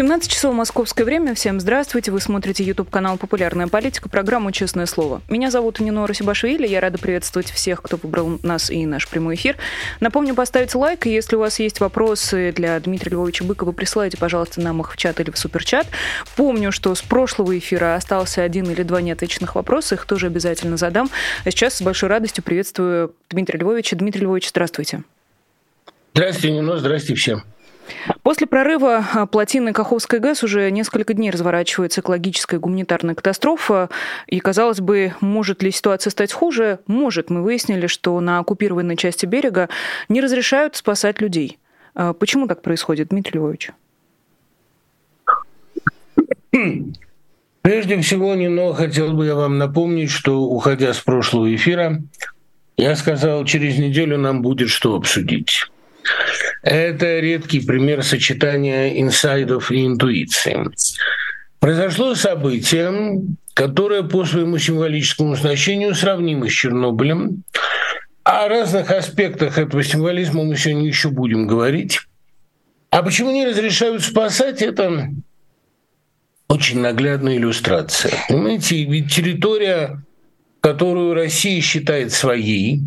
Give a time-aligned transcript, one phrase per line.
[0.00, 1.34] 17 часов московское время.
[1.34, 2.10] Всем здравствуйте.
[2.10, 5.20] Вы смотрите YouTube-канал «Популярная политика», программу «Честное слово».
[5.28, 6.66] Меня зовут Нино Расибашвили.
[6.66, 9.58] Я рада приветствовать всех, кто выбрал нас и наш прямой эфир.
[10.00, 11.06] Напомню, поставить лайк.
[11.06, 14.96] И если у вас есть вопросы для Дмитрия Львовича Быкова, присылайте, пожалуйста, нам их в
[14.96, 15.86] чат или в суперчат.
[16.34, 19.96] Помню, что с прошлого эфира остался один или два неотвеченных вопроса.
[19.96, 21.10] Их тоже обязательно задам.
[21.44, 23.96] А сейчас с большой радостью приветствую Дмитрия Львовича.
[23.96, 25.02] Дмитрий Львович, здравствуйте.
[26.14, 26.78] Здравствуйте, Нино.
[26.78, 27.42] Здравствуйте всем.
[28.22, 33.88] После прорыва а, плотины Каховской ГЭС уже несколько дней разворачивается экологическая и гуманитарная катастрофа.
[34.26, 36.80] И, казалось бы, может ли ситуация стать хуже?
[36.86, 37.30] Может.
[37.30, 39.68] Мы выяснили, что на оккупированной части берега
[40.08, 41.58] не разрешают спасать людей.
[41.94, 43.70] А, почему так происходит, Дмитрий Львович?
[47.62, 52.02] Прежде всего, Нино, хотел бы я вам напомнить, что, уходя с прошлого эфира,
[52.76, 55.66] я сказал, через неделю нам будет что обсудить.
[56.62, 60.66] Это редкий пример сочетания инсайдов и интуиции.
[61.58, 63.22] Произошло событие,
[63.54, 67.44] которое по своему символическому значению сравнимо с Чернобылем.
[68.24, 72.00] О разных аспектах этого символизма мы сегодня еще будем говорить.
[72.90, 75.10] А почему не разрешают спасать, это
[76.48, 78.12] очень наглядная иллюстрация.
[78.28, 80.02] Понимаете, ведь территория,
[80.60, 82.82] которую Россия считает своей,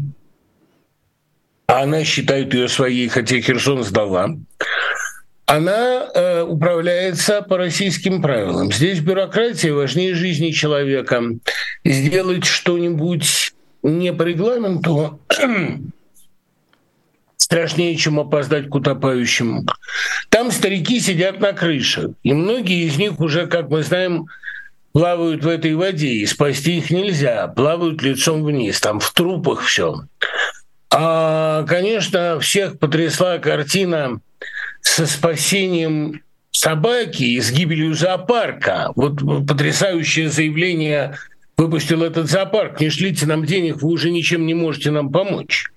[1.82, 4.30] она считает ее своей, хотя Херсон сдала,
[5.46, 8.72] она э, управляется по российским правилам.
[8.72, 11.22] Здесь бюрократия важнее жизни человека.
[11.84, 15.20] Сделать что-нибудь не по регламенту
[17.38, 19.66] страшнее, чем опоздать к утопающему.
[20.30, 24.28] Там старики сидят на крыше, и многие из них уже, как мы знаем,
[24.94, 30.04] плавают в этой воде, и спасти их нельзя, плавают лицом вниз, там в трупах все.
[30.96, 34.22] А, конечно, всех потрясла картина
[34.82, 36.22] со спасением
[36.52, 38.92] собаки и с гибелью зоопарка.
[38.96, 41.18] Вот потрясающее заявление
[41.58, 42.80] выпустил этот зоопарк.
[42.80, 45.72] Не шлите нам денег, вы уже ничем не можете нам помочь.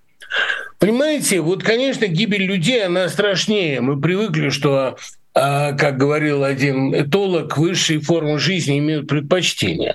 [0.79, 3.81] Понимаете, вот, конечно, гибель людей, она страшнее.
[3.81, 4.99] Мы привыкли, что
[5.35, 9.95] а, как говорил один этолог, высшие формы жизни имеют предпочтение.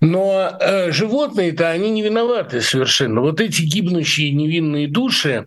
[0.00, 3.20] Но э, животные-то, они не виноваты совершенно.
[3.20, 5.46] Вот эти гибнущие невинные души,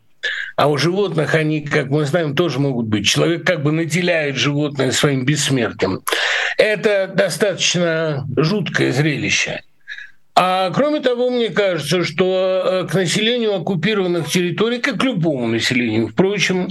[0.56, 3.08] а у животных они, как мы знаем, тоже могут быть.
[3.08, 6.02] Человек как бы наделяет животное своим бессмертием.
[6.58, 9.62] Это достаточно жуткое зрелище.
[10.42, 16.08] А кроме того, мне кажется, что э, к населению оккупированных территорий, как к любому населению,
[16.08, 16.70] впрочем,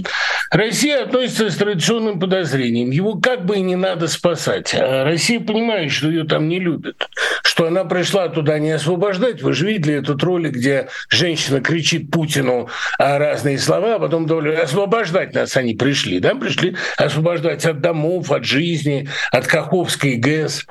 [0.49, 2.89] Россия относится с традиционным подозрением.
[2.89, 4.73] Его как бы и не надо спасать.
[4.73, 7.09] А Россия понимает, что ее там не любят,
[7.43, 9.43] что она пришла туда не освобождать.
[9.43, 15.35] Вы же видели этот ролик, где женщина кричит Путину разные слова, а потом говорят, освобождать
[15.35, 16.19] нас они пришли.
[16.19, 16.33] Да?
[16.33, 20.65] Пришли освобождать от домов, от жизни, от Каховской ГЭС.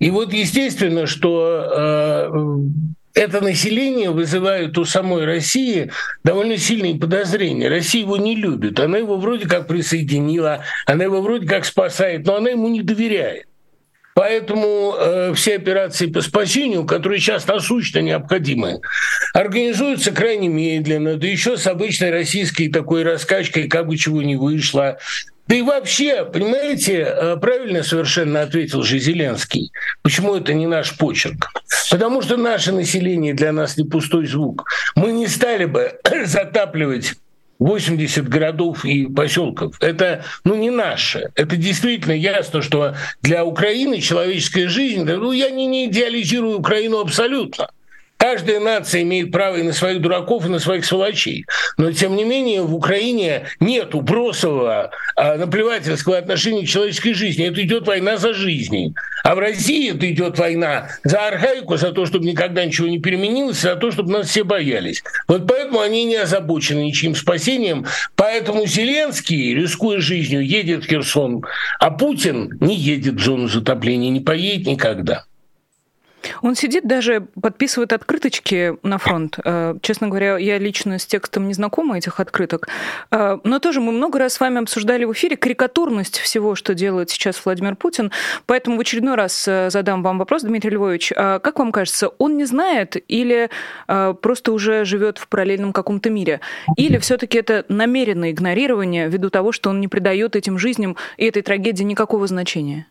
[0.00, 5.90] И вот естественно, что э, это население вызывает у самой России
[6.24, 7.68] довольно сильные подозрения.
[7.68, 8.80] Россия его не любит.
[8.80, 13.44] Она его вроде как присоединила, она его вроде как спасает, но она ему не доверяет.
[14.14, 18.80] Поэтому э, все операции по спасению, которые сейчас насущно необходимы,
[19.32, 24.98] организуются крайне медленно, да еще с обычной российской такой раскачкой, как бы чего не вышло.
[25.50, 29.72] Да и вообще, понимаете, э, правильно совершенно ответил же Зеленский.
[30.00, 31.50] Почему это не наш почерк?
[31.90, 34.70] Потому что наше население для нас не пустой звук.
[34.94, 37.14] Мы не стали бы затапливать
[37.58, 39.74] 80 городов и поселков.
[39.80, 41.32] Это ну, не наше.
[41.34, 47.70] Это действительно ясно, что для Украины человеческая жизнь, ну я не, не идеализирую Украину абсолютно.
[48.20, 51.46] Каждая нация имеет право и на своих дураков, и на своих сволочей.
[51.78, 57.46] Но, тем не менее, в Украине нет бросового, а, наплевательского отношения к человеческой жизни.
[57.46, 58.94] Это идет война за жизнь.
[59.24, 63.62] А в России это идет война за архаику, за то, чтобы никогда ничего не переменилось,
[63.62, 65.02] за то, чтобы нас все боялись.
[65.26, 67.86] Вот поэтому они не озабочены ничьим спасением.
[68.16, 71.42] Поэтому Зеленский, рискуя жизнью, едет в Херсон,
[71.78, 75.24] а Путин не едет в зону затопления, не поедет никогда.
[76.42, 79.38] Он сидит даже, подписывает открыточки на фронт.
[79.44, 82.68] Э, честно говоря, я лично с текстом не знакома этих открыток.
[83.10, 87.10] Э, но тоже мы много раз с вами обсуждали в эфире карикатурность всего, что делает
[87.10, 88.12] сейчас Владимир Путин.
[88.46, 91.12] Поэтому в очередной раз э, задам вам вопрос, Дмитрий Львович.
[91.16, 93.50] Как вам кажется, он не знает или
[93.86, 96.40] просто уже живет в параллельном каком-то мире?
[96.76, 101.42] Или все-таки это намеренное игнорирование ввиду того, что он не придает этим жизням и этой
[101.42, 102.86] трагедии никакого значения?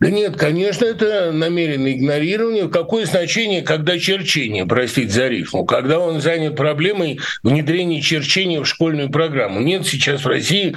[0.00, 2.68] Да нет, конечно, это намеренное игнорирование.
[2.68, 9.10] Какое значение, когда черчение, простите за рифму, когда он занят проблемой внедрения черчения в школьную
[9.10, 9.60] программу?
[9.60, 10.74] Нет сейчас в России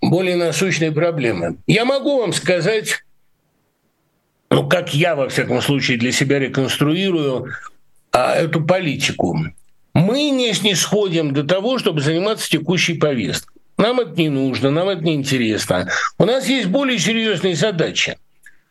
[0.00, 1.56] более насущной проблемы.
[1.66, 3.02] Я могу вам сказать,
[4.50, 7.48] ну, как я, во всяком случае, для себя реконструирую
[8.12, 9.36] а, эту политику.
[9.94, 13.51] Мы не снисходим до того, чтобы заниматься текущей повесткой.
[13.78, 15.88] Нам это не нужно, нам это не интересно.
[16.18, 18.16] У нас есть более серьезные задачи.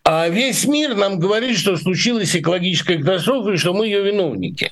[0.04, 4.72] А весь мир нам говорит, что случилась экологическая катастрофа и что мы ее виновники.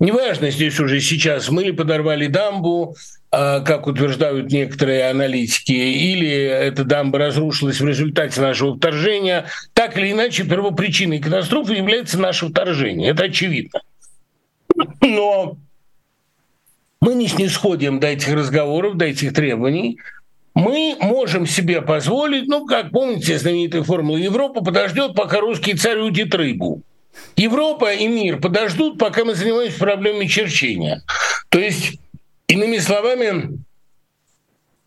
[0.00, 2.94] Неважно здесь уже сейчас, мы ли подорвали дамбу,
[3.32, 9.46] а, как утверждают некоторые аналитики, или эта дамба разрушилась в результате нашего вторжения.
[9.74, 13.10] Так или иначе, первопричиной катастрофы является наше вторжение.
[13.10, 13.80] Это очевидно.
[15.00, 15.56] Но
[17.00, 19.98] мы не снисходим до этих разговоров, до этих требований.
[20.54, 26.34] Мы можем себе позволить, ну, как помните, знаменитая формула Европа подождет, пока русский царь удит
[26.34, 26.82] рыбу.
[27.36, 31.02] Европа и мир подождут, пока мы занимаемся проблемами черчения.
[31.48, 31.98] То есть,
[32.48, 33.60] иными словами,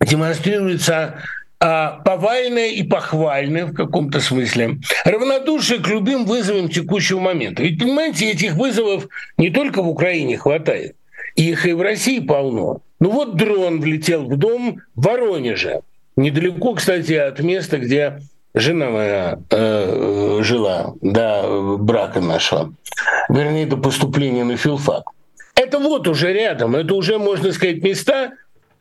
[0.05, 1.23] демонстрируется
[1.59, 7.63] а, повальное и похвальное в каком-то смысле, равнодушие к любым вызовам текущего момента.
[7.63, 10.95] Ведь, понимаете, этих вызовов не только в Украине хватает.
[11.35, 12.81] Их и в России полно.
[12.99, 15.81] Ну вот дрон влетел в дом в Воронеже.
[16.15, 18.19] Недалеко, кстати, от места, где
[18.53, 22.73] жена моя э, жила до брака нашего.
[23.29, 25.05] Вернее, до поступления на филфак.
[25.55, 28.31] Это вот уже рядом, это уже, можно сказать, места,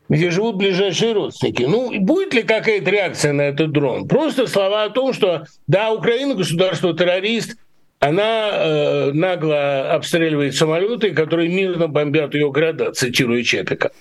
[0.09, 1.63] где живут ближайшие родственники.
[1.63, 4.07] Ну, будет ли какая-то реакция на этот дрон?
[4.07, 7.55] Просто слова о том, что да, Украина государство-террорист,
[8.01, 13.91] она э, нагло обстреливает самолеты, которые мирно бомбят ее города, цитируя Чепика.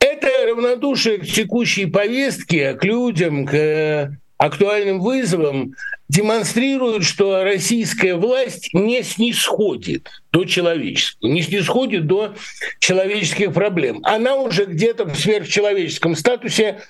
[0.00, 5.74] Это равнодушие к текущей повестке, к людям, к э, актуальным вызовам
[6.08, 12.34] демонстрирует, что российская власть не снисходит до человеческого, не снисходит до
[12.78, 14.00] человеческих проблем.
[14.04, 16.80] Она уже где-то в сверхчеловеческом статусе,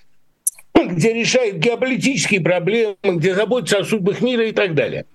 [0.73, 5.07] где решает геополитические проблемы, где заботится о судьбах мира и так далее.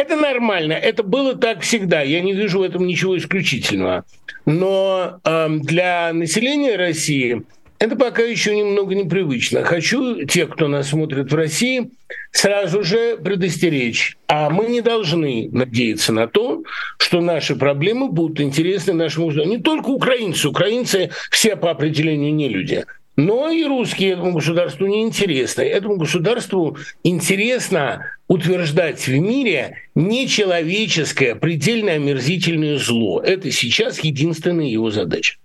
[0.00, 4.06] Это нормально, это было так всегда, я не вижу в этом ничего исключительного.
[4.46, 7.42] Но э, для населения России
[7.78, 9.62] это пока еще немного непривычно.
[9.62, 11.90] Хочу те, кто нас смотрит в России,
[12.32, 14.16] сразу же предостеречь.
[14.26, 16.62] А мы не должны надеяться на то,
[16.96, 20.48] что наши проблемы будут интересны нашему Не только украинцы.
[20.48, 22.86] Украинцы все по определению не люди.
[23.20, 25.60] Но и русские этому государству не интересны.
[25.60, 33.20] Этому государству интересно утверждать в мире нечеловеческое, предельно омерзительное зло.
[33.20, 35.36] Это сейчас единственная его задача.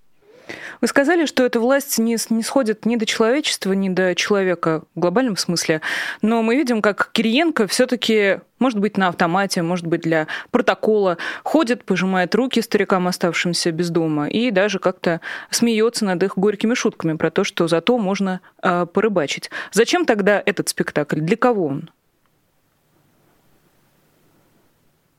[0.80, 5.00] Вы сказали, что эта власть не, не сходит ни до человечества, ни до человека в
[5.00, 5.82] глобальном смысле,
[6.22, 11.84] но мы видим, как Кириенко все-таки, может быть, на автомате, может быть, для протокола, ходит,
[11.84, 17.32] пожимает руки старикам, оставшимся без дома, и даже как-то смеется над их горькими шутками про
[17.32, 19.50] то, что зато можно э, порыбачить.
[19.72, 21.20] Зачем тогда этот спектакль?
[21.20, 21.90] Для кого он?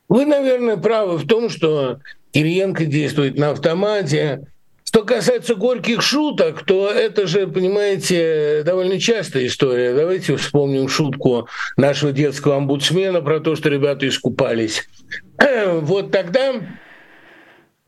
[0.08, 2.00] Вы, наверное, правы в том, что
[2.30, 4.46] Кириенко действует на автомате,
[4.96, 9.92] что касается горьких шуток, то это же, понимаете, довольно частая история.
[9.92, 14.88] Давайте вспомним шутку нашего детского омбудсмена про то, что ребята искупались.
[15.82, 16.54] Вот тогда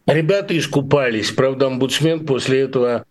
[0.07, 1.31] ребята искупались.
[1.31, 3.07] Правда, омбудсмен после этого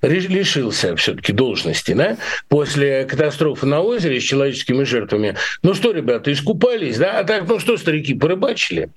[0.00, 2.16] лишился все-таки должности, да?
[2.48, 5.36] После катастрофы на озере с человеческими жертвами.
[5.62, 7.18] Ну что, ребята, искупались, да?
[7.18, 8.88] А так, ну что, старики, порыбачили?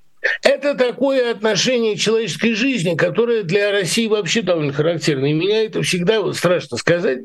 [0.42, 5.26] Это такое отношение человеческой жизни, которое для России вообще довольно характерно.
[5.26, 7.20] И меня это всегда, страшно сказать,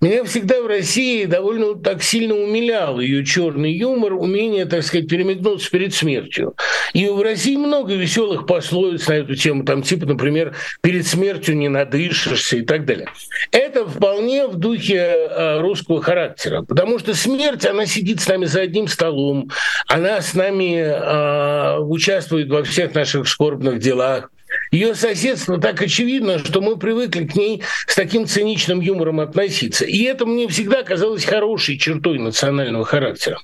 [0.00, 5.70] меня всегда в России довольно так сильно умилял ее черный юмор, умение, так сказать, переметнуться
[5.70, 6.54] перед смертью.
[6.94, 11.68] И в России много веселых пословиц на эту тему, там типа, например, «перед смертью не
[11.68, 13.08] надышишься» и так далее.
[13.52, 18.62] Это вполне в духе э, русского характера, потому что смерть, она сидит с нами за
[18.62, 19.50] одним столом,
[19.86, 24.30] она с нами э, участвует во всех наших скорбных делах,
[24.70, 29.84] ее соседство так очевидно, что мы привыкли к ней с таким циничным юмором относиться.
[29.84, 33.40] И это мне всегда казалось хорошей чертой национального характера.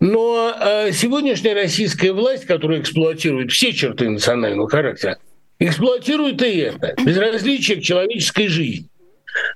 [0.00, 5.18] Но э, сегодняшняя российская власть, которая эксплуатирует все черты национального характера,
[5.58, 8.89] эксплуатирует и это, безразличие к человеческой жизни.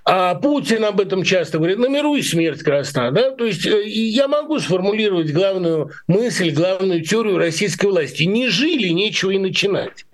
[0.04, 3.10] А Путин об этом часто говорит, и смерть красна.
[3.10, 3.30] Да?
[3.30, 8.24] То есть э, я могу сформулировать главную мысль, главную теорию российской власти.
[8.24, 10.04] Не жили, нечего и начинать.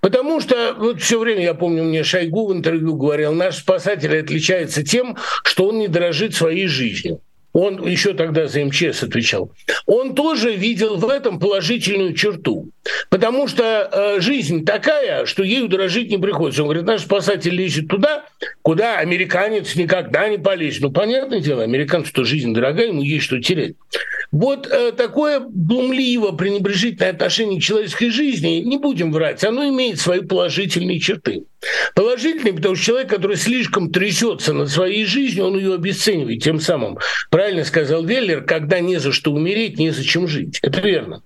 [0.00, 4.82] Потому что вот все время, я помню, мне Шойгу в интервью говорил, наш спасатель отличается
[4.82, 7.20] тем, что он не дорожит своей жизнью.
[7.52, 9.50] Он еще тогда за МЧС отвечал.
[9.86, 12.70] он тоже видел в этом положительную черту.
[13.10, 16.62] Потому что э, жизнь такая, что ею дорожить не приходится.
[16.62, 18.24] Он говорит, наш спасатель лезет туда,
[18.62, 20.82] куда американец никогда не полезет.
[20.82, 23.74] Ну, понятное дело, американцу то жизнь дорогая, ему есть что терять.
[24.32, 30.20] Вот э, такое глумливо пренебрежительное отношение к человеческой жизни, не будем врать, оно имеет свои
[30.20, 31.44] положительные черты.
[31.94, 36.42] Положительные, потому что человек, который слишком трясется над своей жизнью, он ее обесценивает.
[36.42, 36.98] Тем самым,
[37.30, 40.60] правильно сказал Веллер, когда не за что умереть, незачем жить.
[40.62, 41.22] Это верно.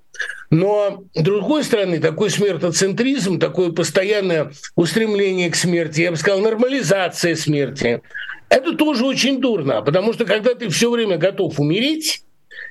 [0.50, 7.34] Но, с другой стороны, такой смертоцентризм, такое постоянное устремление к смерти, я бы сказал, нормализация
[7.34, 8.02] смерти,
[8.48, 12.22] это тоже очень дурно, потому что когда ты все время готов умереть,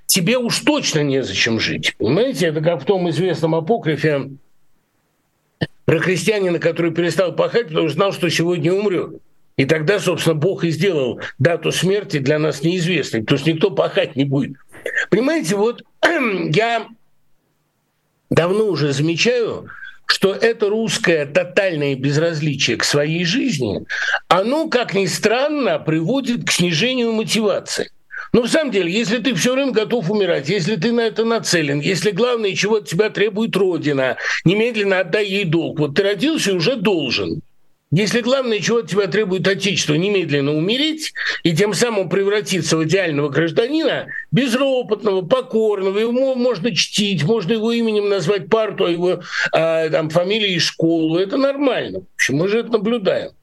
[0.06, 1.96] тебе уж точно незачем жить.
[1.98, 4.30] Понимаете, это как в том известном апокрифе
[5.86, 9.22] про крестьянина, который перестал пахать, потому что знал, что сегодня умрет.
[9.58, 14.16] И тогда, собственно, Бог и сделал дату смерти для нас неизвестной, потому что никто пахать
[14.16, 14.58] не будет.
[15.10, 15.84] Понимаете, вот
[16.50, 16.88] я
[18.34, 19.70] давно уже замечаю,
[20.06, 23.86] что это русское тотальное безразличие к своей жизни,
[24.28, 27.92] оно, как ни странно, приводит к снижению мотивации.
[28.32, 31.80] Но в самом деле, если ты все время готов умирать, если ты на это нацелен,
[31.80, 35.80] если главное, чего от тебя требует Родина, немедленно отдай ей долг.
[35.80, 37.42] Вот ты родился и уже должен.
[37.96, 43.30] Если главное, чего от тебя требует Отечество, немедленно умереть и тем самым превратиться в идеального
[43.30, 49.22] гражданина, безропотного, покорного, его можно чтить, можно его именем назвать парту, его
[49.56, 52.00] э, там, фамилией и школу, это нормально.
[52.00, 53.34] В общем, мы же это наблюдаем.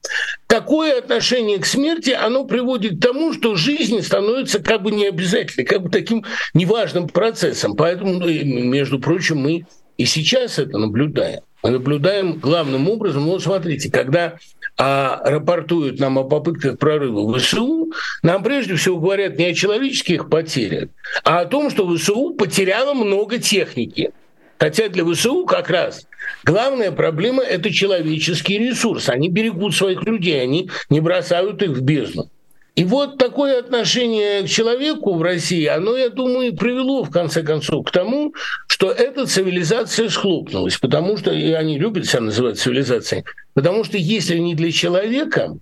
[0.48, 5.82] Такое отношение к смерти, оно приводит к тому, что жизнь становится как бы необязательной, как
[5.82, 7.76] бы таким неважным процессом.
[7.76, 9.66] Поэтому, ну, между прочим, мы
[9.96, 11.42] и сейчас это наблюдаем.
[11.62, 14.38] Наблюдаем главным образом, вот смотрите, когда
[14.78, 20.88] а, рапортуют нам о попытках прорыва ВСУ, нам прежде всего говорят не о человеческих потерях,
[21.22, 24.12] а о том, что ВСУ потеряло много техники.
[24.58, 26.06] Хотя для ВСУ как раз
[26.44, 29.08] главная проблема– это человеческий ресурс.
[29.08, 32.30] Они берегут своих людей, они не бросают их в бездну.
[32.80, 37.84] И вот такое отношение к человеку в России, оно, я думаю, привело, в конце концов,
[37.84, 38.32] к тому,
[38.68, 44.38] что эта цивилизация схлопнулась, потому что, и они любят себя называть цивилизацией, потому что если
[44.38, 45.58] не для человека,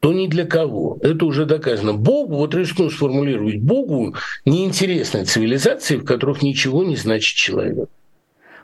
[0.00, 0.98] то ни для кого.
[1.00, 1.94] Это уже доказано.
[1.94, 7.88] Богу, вот рискну сформулировать, Богу неинтересны цивилизации, в которых ничего не значит человек.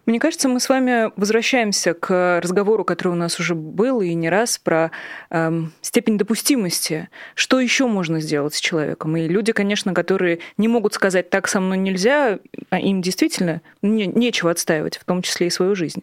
[0.08, 4.30] Мне кажется, мы с вами возвращаемся к разговору, который у нас уже был и не
[4.30, 4.90] раз про
[5.28, 7.10] эм, степень допустимости.
[7.34, 9.14] Что еще можно сделать с человеком?
[9.18, 12.38] И люди, конечно, которые не могут сказать «так со мной нельзя»,
[12.70, 16.02] а им действительно не, нечего отстаивать, в том числе и свою жизнь.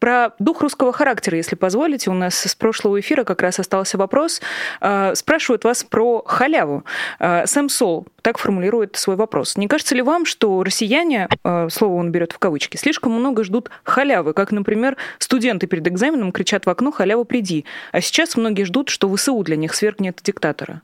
[0.00, 4.42] Про дух русского характера, если позволите, у нас с прошлого эфира как раз остался вопрос.
[4.80, 6.82] Э, спрашивают вас про халяву.
[7.20, 9.56] Э, Сэм Сол так формулирует свой вопрос.
[9.56, 13.70] Не кажется ли вам, что россияне, э, слово он берет в кавычки, слишком много ждут
[13.84, 18.88] халявы, как, например, студенты перед экзаменом кричат в окно «халява, приди», а сейчас многие ждут,
[18.88, 20.82] что ВСУ для них свергнет диктатора?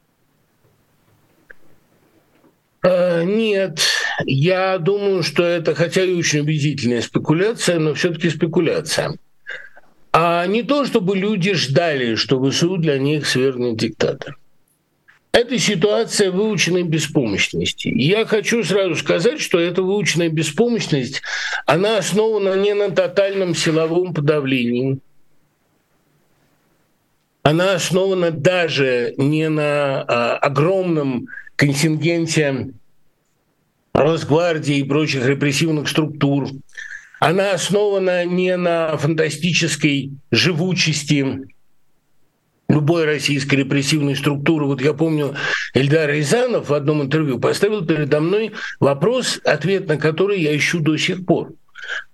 [2.83, 3.81] Э, нет,
[4.25, 9.19] я думаю, что это, хотя и очень убедительная спекуляция, но все-таки спекуляция.
[10.13, 14.40] А не то, чтобы люди ждали, что ВСУ для них свергнет диктатор.
[15.33, 17.89] Это ситуация выученной беспомощности.
[17.89, 21.23] я хочу сразу сказать, что эта выученная беспомощность,
[21.67, 24.99] она основана не на тотальном силовом подавлении,
[27.43, 32.73] она основана даже не на а, огромном контингенте
[33.93, 36.49] Росгвардии и прочих репрессивных структур.
[37.19, 41.47] Она основана не на фантастической живучести
[42.71, 44.67] любой российской репрессивной структуры.
[44.67, 45.35] Вот я помню,
[45.75, 50.97] Эльдар Рязанов в одном интервью поставил передо мной вопрос, ответ на который я ищу до
[50.97, 51.53] сих пор.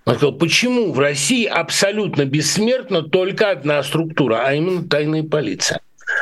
[0.04, 5.80] Он сказал, почему в России абсолютно бессмертна только одна структура, а именно тайная полиция?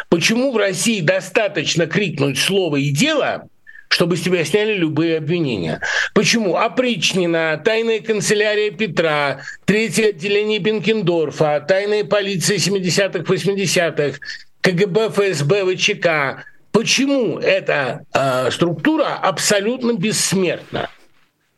[0.09, 3.49] Почему в России достаточно крикнуть слово и дело,
[3.95, 5.81] чтобы с тебя сняли любые обвинения.
[6.15, 6.57] Почему?
[6.57, 14.19] Опричнина, тайная канцелярия Петра, третье отделение Бенкендорфа, тайная полиция 70-х, 80-х,
[14.63, 16.45] КГБ, ФСБ, ВЧК.
[16.73, 20.91] Почему эта э, структура абсолютно бессмертна?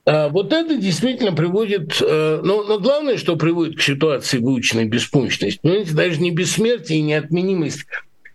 [0.05, 5.59] Э, вот это действительно приводит, э, но, но главное, что приводит к ситуации выученной беспомощности,
[5.63, 7.87] понимаете, даже не бессмертие и неотменимость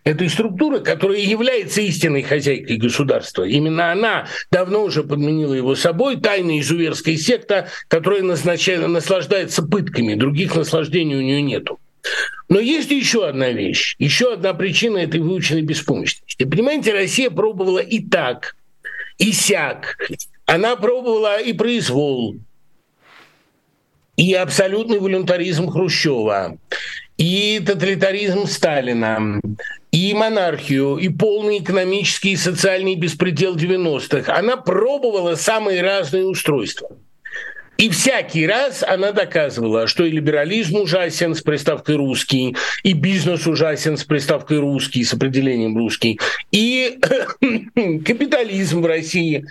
[0.04, 3.44] этой структуры, которая является истинной хозяйкой государства.
[3.44, 10.56] Именно она давно уже подменила его собой, тайная изуверская секта, которая назначает, наслаждается пытками, других
[10.56, 11.80] наслаждений у нее нету.
[12.50, 16.44] Но есть еще одна вещь, еще одна причина этой выученной беспомощности.
[16.44, 18.56] Понимаете, Россия пробовала и так,
[19.18, 19.98] и сяк.
[20.46, 22.36] Она пробовала и произвол,
[24.18, 26.58] и абсолютный волюнтаризм Хрущева,
[27.18, 29.40] и тоталитаризм Сталина,
[29.92, 34.34] и монархию, и полный экономический и социальный беспредел 90-х.
[34.34, 36.90] Она пробовала самые разные устройства.
[37.78, 43.98] И всякий раз она доказывала, что и либерализм ужасен с приставкой «русский», и бизнес ужасен
[43.98, 46.20] с приставкой «русский», с определением «русский»,
[46.52, 47.00] и
[48.06, 49.46] капитализм в России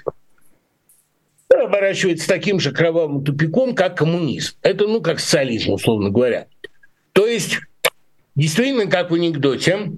[1.52, 4.54] оборачивается таким же кровавым тупиком, как коммунизм.
[4.62, 6.46] Это, ну, как социализм, условно говоря.
[7.12, 7.58] То есть,
[8.36, 9.90] действительно, как в анекдоте,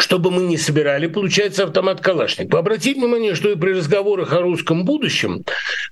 [0.00, 2.60] чтобы мы не собирали, получается автомат Калашникова.
[2.60, 5.44] Обратите внимание, что и при разговорах о русском будущем,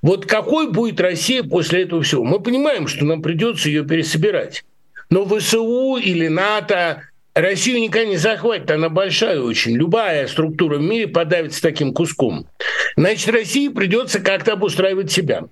[0.02, 2.24] вот какой будет Россия после этого всего?
[2.24, 4.64] Мы понимаем, что нам придется ее пересобирать.
[5.10, 7.02] Но ВСУ или НАТО
[7.34, 9.76] Россию никогда не захватит, она большая очень.
[9.76, 12.46] Любая структура в мире подавится таким куском.
[12.96, 15.44] Значит, России придется как-то обустраивать себя.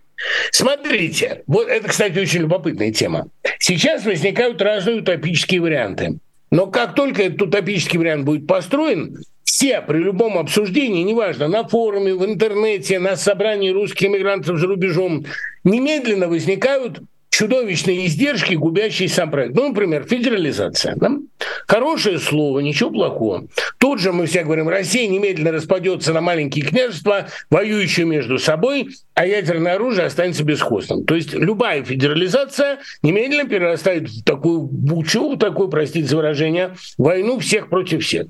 [0.50, 3.28] Смотрите, вот это, кстати, очень любопытная тема.
[3.58, 6.18] Сейчас возникают разные утопические варианты.
[6.50, 12.15] Но как только этот утопический вариант будет построен, все при любом обсуждении, неважно, на форуме,
[12.15, 15.25] в интернете, на собрании русских иммигрантов за рубежом,
[15.65, 17.00] немедленно возникают
[17.37, 19.55] чудовищные издержки, губящие сам проект.
[19.55, 20.95] Ну, например, федерализация.
[20.97, 21.19] Да?
[21.66, 23.47] Хорошее слово, ничего плохого.
[23.76, 29.26] Тут же мы все говорим, Россия немедленно распадется на маленькие княжества, воюющие между собой, а
[29.26, 31.05] ядерное оружие останется бесхозным.
[31.05, 37.38] То есть любая федерализация немедленно перерастает в такую бучу, в такую, простите за выражение, войну
[37.38, 38.28] всех против всех.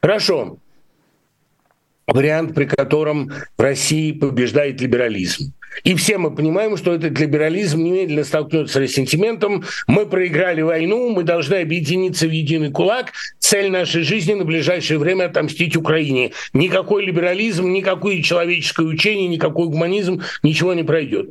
[0.00, 0.56] Хорошо.
[2.06, 5.52] Вариант, при котором в России побеждает либерализм.
[5.84, 9.64] И все мы понимаем, что этот либерализм немедленно столкнется с ресентиментом.
[9.86, 13.12] Мы проиграли войну, мы должны объединиться в единый кулак.
[13.38, 16.32] Цель нашей жизни на ближайшее время отомстить Украине.
[16.52, 21.30] Никакой либерализм, никакое человеческое учение, никакой гуманизм ничего не пройдет.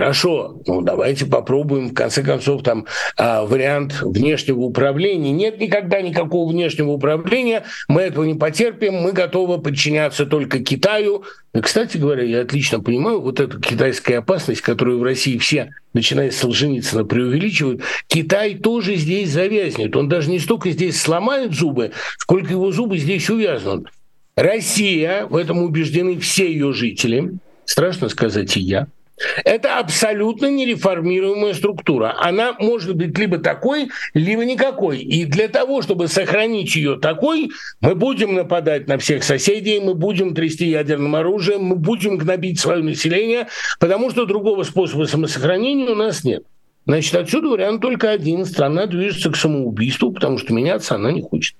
[0.00, 2.86] Хорошо, ну давайте попробуем, в конце концов, там
[3.18, 5.30] а, вариант внешнего управления.
[5.30, 11.24] Нет никогда никакого внешнего управления, мы этого не потерпим, мы готовы подчиняться только Китаю.
[11.54, 16.30] И, кстати говоря, я отлично понимаю вот эту китайская опасность, которую в России все, начиная
[16.30, 17.82] с Солженицына, преувеличивают.
[18.06, 19.94] Китай тоже здесь завязнет.
[19.96, 23.88] Он даже не столько здесь сломает зубы, сколько его зубы здесь увязнут.
[24.34, 27.34] Россия, в этом убеждены все ее жители,
[27.66, 28.86] страшно сказать и я–
[29.44, 32.14] это абсолютно нереформируемая структура.
[32.18, 34.98] Она может быть либо такой, либо никакой.
[34.98, 40.34] И для того, чтобы сохранить ее такой, мы будем нападать на всех соседей, мы будем
[40.34, 46.24] трясти ядерным оружием, мы будем гнобить свое население, потому что другого способа самосохранения у нас
[46.24, 46.44] нет.
[46.86, 48.44] Значит, отсюда вариант только один.
[48.44, 51.54] Страна движется к самоубийству, потому что меняться она не хочет.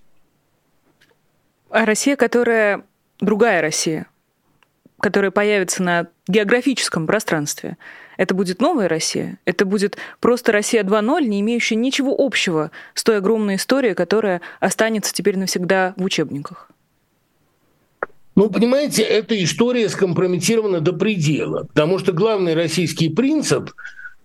[1.69, 2.85] А Россия, которая
[3.21, 4.07] другая Россия,
[4.99, 7.77] которая появится на географическом пространстве.
[8.17, 9.39] Это будет новая Россия.
[9.45, 15.13] Это будет просто Россия 2.0, не имеющая ничего общего с той огромной историей, которая останется
[15.13, 16.71] теперь навсегда в учебниках.
[18.37, 23.73] Ну, понимаете, эта история скомпрометирована до предела, потому что главный российский принцип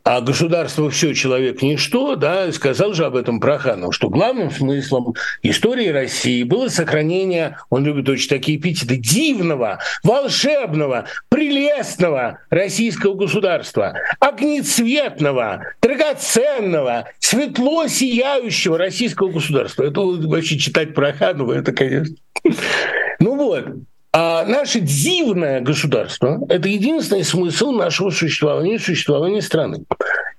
[0.06, 5.88] а государство все, человек ничто, да, сказал же об этом Проханов, что главным смыслом истории
[5.88, 17.10] России было сохранение, он любит очень такие эпитеты, дивного, волшебного, прелестного российского государства, огнецветного, драгоценного,
[17.18, 19.84] светло сияющего российского государства.
[19.86, 22.16] Это вообще читать Проханова, это, конечно...
[23.20, 23.66] Ну вот,
[24.18, 29.84] а наше дивное государство– это единственный смысл нашего существования, существования страны.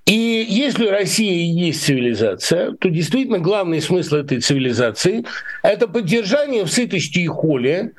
[0.07, 5.25] И если Россия есть цивилизация, то действительно главный смысл этой цивилизации–
[5.61, 7.91] это поддержание в сытости и холе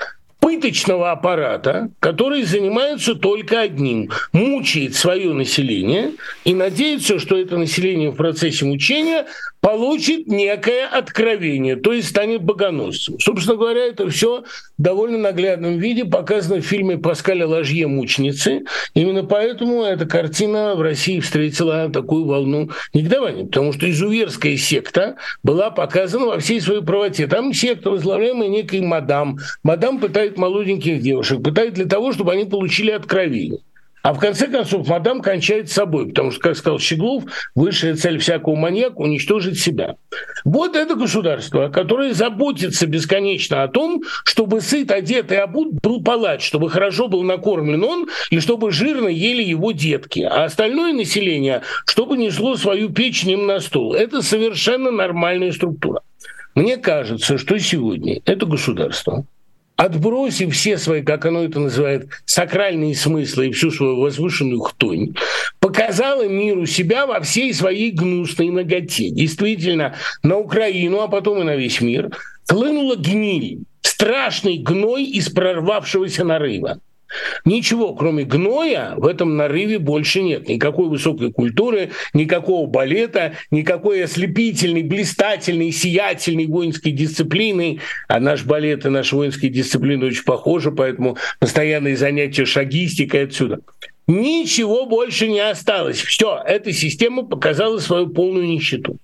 [0.49, 6.13] пыточного аппарата, который занимается только одним– мучает свое население
[6.45, 9.27] и надеется, что это население в процессе мучения
[9.61, 13.19] получит некое откровение, то есть станет богоносцем.
[13.19, 14.45] Собственно говоря, это все
[14.79, 18.65] довольно наглядном виде показано в фильме Паскаля Ложье «Мученицы».
[18.95, 25.71] Именно поэтому эта картина в России встретила такую волну негодования, потому что изуверская секта была
[25.71, 27.27] показана во всей своей правоте.
[27.27, 29.39] Там секта, возглавляемая некой мадам.
[29.63, 33.61] Мадам пытает молоденьких девушек, пытает для того, чтобы они получили откровение.
[34.03, 37.25] А в конце концов, мадам кончает собой, потому что, как сказал Щеглов,
[37.55, 39.97] высшая цель всякого маньяка– уничтожить себя.
[40.45, 46.47] Вот это государство, которое заботится бесконечно о том, чтобы сыт, одет и обут был палач,
[46.47, 50.21] чтобы хорошо был накормлен он, и чтобы жирно ели его детки.
[50.21, 53.95] А остальное население, чтобы несло свою печень им на стол.
[53.95, 56.03] Это совершенно нормальная структура.
[56.55, 59.25] Мне кажется, что сегодня это государство
[59.79, 65.15] отбросив все свои, как оно это называет, сакральные смыслы и всю свою возвышенную хтонь,
[65.61, 69.11] показала миру себя во всей своей гнусной ноготе.
[69.11, 72.11] Действительно, на Украину, а потом и на весь мир
[72.49, 76.81] хлынула гниль, страшный гной из прорвавшегося нарыва.
[77.45, 80.49] Ничего, кроме гноя, в этом нарыве больше нет.
[80.49, 87.81] Никакой высокой культуры, никакого балета, никакой ослепительной, блистательной, сиятельной воинской дисциплины.
[88.09, 93.61] А наш балет и наша воинская дисциплина очень похожи, поэтому постоянные занятия шагистикой отсюда.
[94.07, 96.01] Ничего больше не осталось.
[96.01, 98.97] Все, эта система показала свою полную нищету.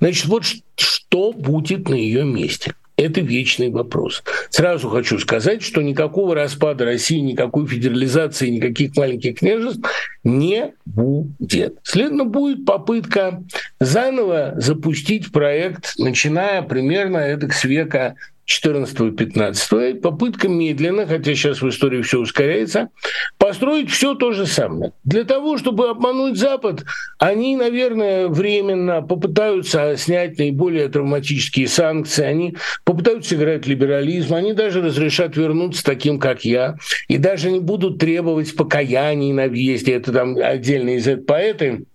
[0.00, 0.44] Значит, вот
[0.76, 4.22] что будет на ее месте– это вечный вопрос.
[4.50, 9.88] Сразу хочу сказать, что никакого распада России, никакой федерализации, никаких маленьких княжеств
[10.24, 11.78] не будет.
[11.82, 13.42] Следовательно, будет попытка
[13.80, 18.14] заново запустить проект, начиная примерно это с века
[18.48, 22.90] 14-15, попытка медленно, хотя сейчас в истории все ускоряется,
[23.38, 24.92] построить все то же самое.
[25.04, 26.84] Для того, чтобы обмануть Запад,
[27.18, 35.36] они, наверное, временно попытаются снять наиболее травматические санкции, они попытаются играть либерализм, они даже разрешат
[35.36, 36.76] вернуться таким, как я,
[37.08, 39.94] и даже не будут требовать покаяний на въезде.
[39.94, 41.86] Это там отдельные из поэты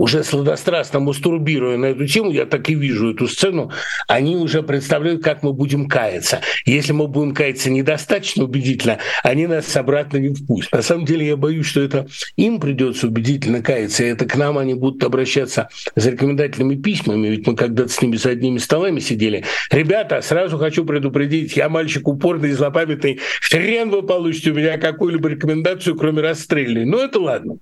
[0.00, 3.70] уже сладострастно мастурбируя на эту тему, я так и вижу эту сцену,
[4.08, 6.40] они уже представляют, как мы будем каяться.
[6.64, 10.72] Если мы будем каяться недостаточно убедительно, они нас обратно не впустят.
[10.72, 14.56] На самом деле я боюсь, что это им придется убедительно каяться, и это к нам
[14.56, 19.44] они будут обращаться за рекомендательными письмами, ведь мы когда-то с ними за одними столами сидели.
[19.70, 25.94] Ребята, сразу хочу предупредить, я мальчик упорный, злопамятный, хрен вы получите у меня какую-либо рекомендацию,
[25.94, 26.86] кроме расстрельной.
[26.86, 27.58] Но это ладно.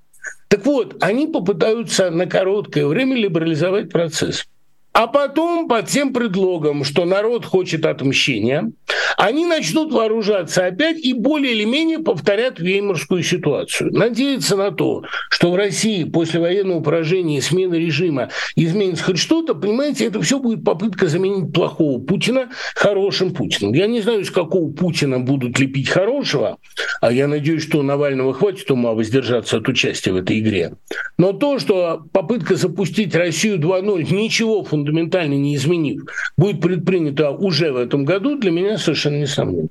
[0.48, 4.46] Так вот, они попытаются на короткое время либерализовать процесс.
[4.92, 8.72] А потом под тем предлогом, что народ хочет отмщения,
[9.16, 13.92] они начнут вооружаться опять и более или менее повторят веймарскую ситуацию.
[13.92, 19.54] Надеяться на то, что в России после военного поражения и смены режима изменится хоть что-то,
[19.54, 23.74] понимаете, это все будет попытка заменить плохого Путина хорошим Путиным.
[23.74, 26.58] Я не знаю, из какого Путина будут лепить хорошего,
[27.00, 30.74] а я надеюсь, что Навального хватит ума воздержаться от участия в этой игре.
[31.18, 36.02] Но то, что попытка запустить Россию 2.0 ничего фундаментального фундаментально не изменив,
[36.36, 39.68] будет предпринято уже в этом году, для меня совершенно несомненно.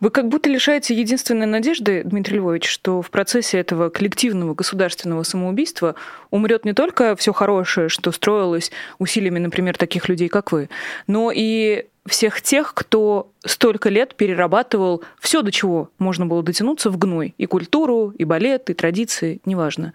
[0.00, 5.94] Вы как будто лишаете единственной надежды, Дмитрий Львович, что в процессе этого коллективного государственного самоубийства
[6.30, 10.68] умрет не только все хорошее, что строилось усилиями, например, таких людей, как вы,
[11.06, 16.98] но и всех тех, кто столько лет перерабатывал все, до чего можно было дотянуться в
[16.98, 17.34] гной.
[17.38, 19.94] И культуру, и балет, и традиции, неважно.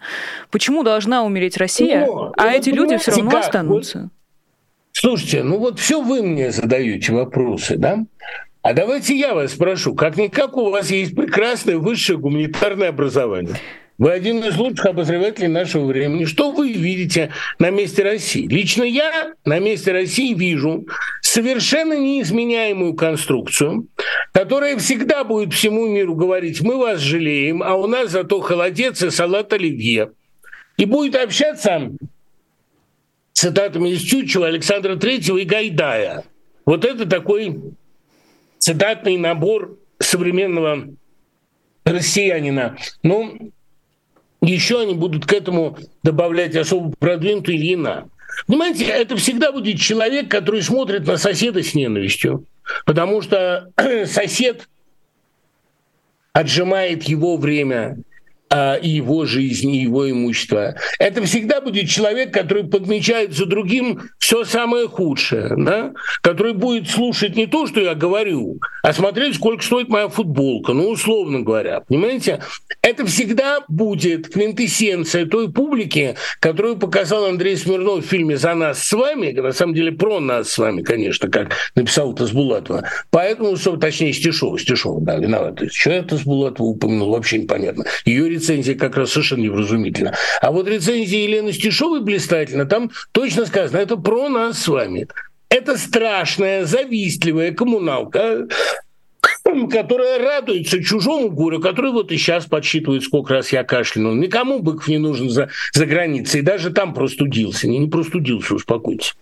[0.50, 3.44] Почему должна умереть Россия, Но, а эти люди все равно как?
[3.44, 4.10] останутся?
[4.92, 8.04] Слушайте, ну вот все вы мне задаете вопросы, да?
[8.62, 13.54] А давайте я вас спрошу, как-никак у вас есть прекрасное высшее гуманитарное образование.
[14.00, 16.24] Вы один из лучших обозревателей нашего времени.
[16.24, 18.48] Что вы видите на месте России?
[18.48, 20.86] Лично я на месте России вижу
[21.20, 23.88] совершенно неизменяемую конструкцию,
[24.32, 29.10] которая всегда будет всему миру говорить, мы вас жалеем, а у нас зато холодец и
[29.10, 30.12] салат оливье.
[30.78, 31.92] И будет общаться
[33.34, 36.24] цитатами из Чучела, Александра Третьего и Гайдая.
[36.64, 37.60] Вот это такой
[38.56, 40.88] цитатный набор современного
[41.84, 42.78] россиянина.
[43.02, 43.52] Ну,
[44.40, 48.08] еще они будут к этому добавлять особо продвинутую Ильина.
[48.46, 52.46] Понимаете, это всегда будет человек, который смотрит на соседа с ненавистью,
[52.86, 53.70] потому что
[54.06, 54.68] сосед
[56.32, 57.98] отжимает его время,
[58.52, 60.74] а, и его жизнь, и его имущество.
[60.98, 65.92] Это всегда будет человек, который подмечает за другим все самое худшее, да?
[66.20, 70.88] который будет слушать не то, что я говорю, а смотреть, сколько стоит моя футболка, ну,
[70.88, 71.80] условно говоря.
[71.80, 72.40] Понимаете?
[72.80, 78.92] Это всегда будет квинтэссенция той публики, которую показал Андрей Смирнов в фильме «За нас с
[78.92, 82.84] вами», на самом деле про нас с вами, конечно, как написал Тасбулатова.
[83.10, 85.58] Поэтому, точнее, Стешова, Стешова, да, виноват.
[85.72, 87.84] Что я Тасбулатова упомянул, вообще непонятно.
[88.04, 90.14] Ее рецензия как раз совершенно невразумительна.
[90.40, 92.64] А вот рецензия Елены Стешовой блистательна.
[92.64, 95.08] Там точно сказано, это про нас с вами.
[95.48, 98.46] Это страшная, завистливая коммуналка,
[99.70, 104.14] которая радуется чужому горю, который вот и сейчас подсчитывает, сколько раз я кашлянул.
[104.14, 107.68] Никому Быков не нужен за, за границей, даже там простудился.
[107.68, 109.14] Не, не простудился, успокойтесь.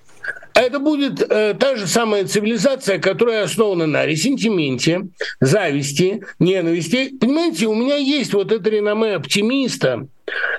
[0.54, 5.06] Это будет э, та же самая цивилизация, которая основана на ресентименте,
[5.40, 7.16] зависти, ненависти.
[7.20, 10.08] Понимаете, у меня есть вот это реноме оптимиста,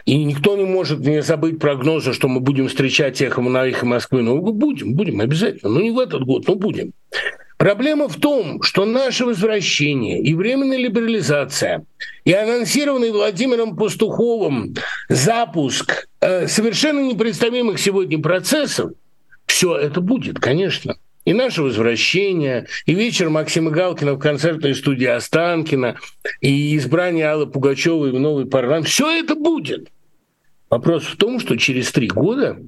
[0.06, 4.22] и никто не может не забыть прогнозы, что мы будем встречать эхо на эхо Москвы.
[4.22, 5.72] Ну, будем, будем обязательно.
[5.72, 6.94] Ну, не в этот год, но будем.
[7.58, 11.84] Проблема в том, что наше возвращение и временная либерализация,
[12.24, 14.76] и анонсированный Владимиром Пастуховым
[15.10, 18.92] запуск э, совершенно непредставимых сегодня процессов,
[19.50, 20.96] все это будет, конечно.
[21.26, 25.98] И наше возвращение, и вечер Максима Галкина в концертной студии Останкина,
[26.42, 29.90] и избрание Аллы Пугачевой в новый парламент, все это будет–
[30.70, 32.60] Вопрос в том, что через три года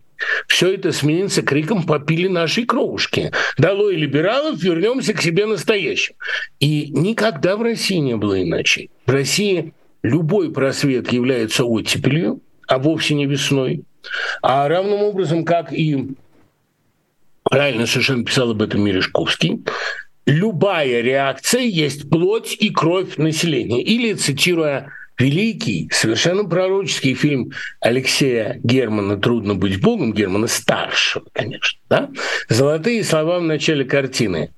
[0.48, 3.32] все это сменится криком «попили нашей кровушки».
[3.58, 6.16] Долой либералов, вернемся к себе настоящим.
[6.60, 8.90] И никогда в России не было иначе.
[9.06, 13.84] В России любой просвет является оттепелью, а вовсе не весной.
[14.42, 16.16] А равным образом, как и
[17.52, 19.64] правильно совершенно писал об этом Мережковский,
[20.26, 23.84] любая реакция есть плоть и кровь населения.
[23.84, 32.10] Или, цитируя великий, совершенно пророческий фильм Алексея Германа «Трудно быть Богом», Германа старшего, конечно, да?
[32.48, 34.54] Золотые слова в начале картины.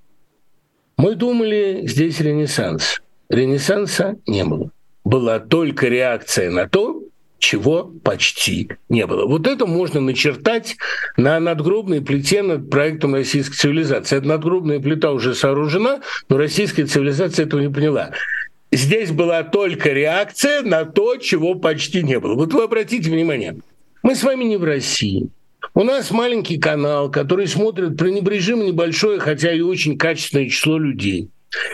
[0.95, 3.01] Мы думали, здесь Ренессанс.
[3.27, 4.69] Ренессанса не было.
[5.03, 7.01] Была только реакция на то,
[7.43, 9.25] чего почти не было.
[9.25, 10.77] Вот это можно начертать
[11.17, 14.17] на надгробной плите над проектом российской цивилизации.
[14.17, 18.11] Эта надгробная плита уже сооружена, но российская цивилизация этого не поняла
[18.71, 22.33] здесь была только реакция на то, чего почти не было.
[22.33, 23.57] Вот вы обратите внимание,
[24.01, 25.29] мы с вами не в России.
[25.75, 31.29] У нас маленький канал, который смотрит пренебрежимо небольшое, хотя и очень качественное число людей.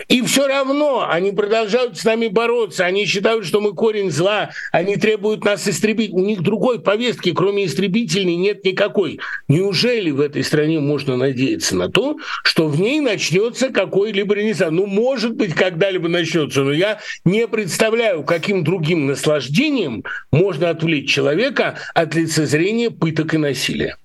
[0.08, 2.84] И все равно они продолжают с нами бороться.
[2.84, 4.50] Они считают, что мы корень зла.
[4.72, 6.12] Они требуют нас истребить.
[6.12, 9.20] У них другой повестки, кроме истребительной, нет никакой.
[9.48, 14.72] Неужели в этой стране можно надеяться на то, что в ней начнется какой-либо ренессанс?
[14.72, 21.78] Ну, может быть, когда-либо начнется, но я не представляю, каким другим наслаждением можно отвлечь человека
[21.94, 23.96] от лицезрения пыток и насилия.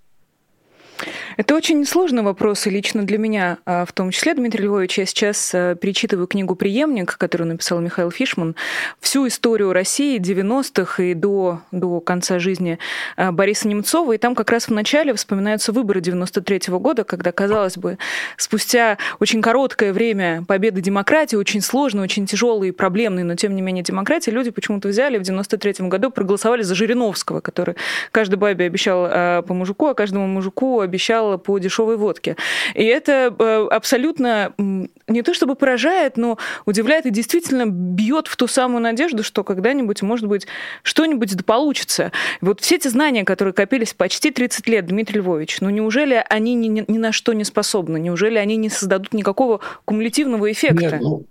[1.38, 5.06] Это очень сложный вопрос, и лично для меня а, в том числе, Дмитрий Львович, я
[5.06, 8.56] сейчас а, перечитываю книгу «Преемник», которую написал Михаил Фишман,
[9.02, 12.80] всю историю России 90-х и до, до конца жизни
[13.18, 17.34] а, Бориса Немцова, и там как раз в начале вспоминаются выборы 93 -го года, когда,
[17.34, 17.98] казалось бы,
[18.38, 23.62] спустя очень короткое время победы демократии, очень сложной, очень тяжелой и проблемной, но тем не
[23.62, 27.76] менее демократии, люди почему-то взяли в 93 году, проголосовали за Жириновского, который
[28.12, 32.36] каждой бабе обещал по мужику, а каждому мужику обещал стало по дешевой водке.
[32.76, 38.48] И это э, абсолютно не то чтобы поражает, но удивляет и действительно бьет в ту
[38.48, 40.46] самую надежду, что когда-нибудь, может быть,
[40.84, 42.12] что-нибудь да получится.
[42.42, 46.68] Вот все эти знания, которые копились почти 30 лет, Дмитрий Львович, ну неужели они ни,
[46.68, 47.98] ни, ни на что не способны?
[48.00, 50.92] Неужели они не создадут никакого кумулятивного эффекта?
[50.92, 51.26] Нет, ну,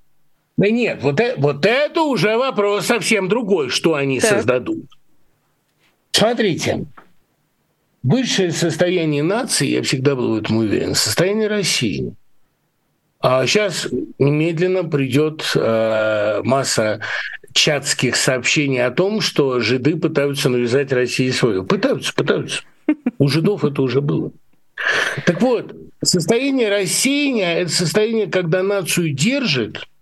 [0.56, 4.30] да нет, вот, э, вот это уже вопрос совсем другой, что они так.
[4.30, 4.86] создадут.
[6.10, 6.86] Смотрите,
[8.04, 12.14] Высшее состояние нации, я всегда был в этом уверен, состояние России.
[13.18, 13.88] А сейчас
[14.18, 17.00] немедленно придет э, масса
[17.54, 21.64] чатских сообщений о том, что жиды пытаются навязать России свое.
[21.64, 22.60] Пытаются, пытаются.
[23.16, 24.32] У жидов это уже было.
[25.24, 29.88] Так вот, состояние рассеяния– это состояние, когда нацию держит–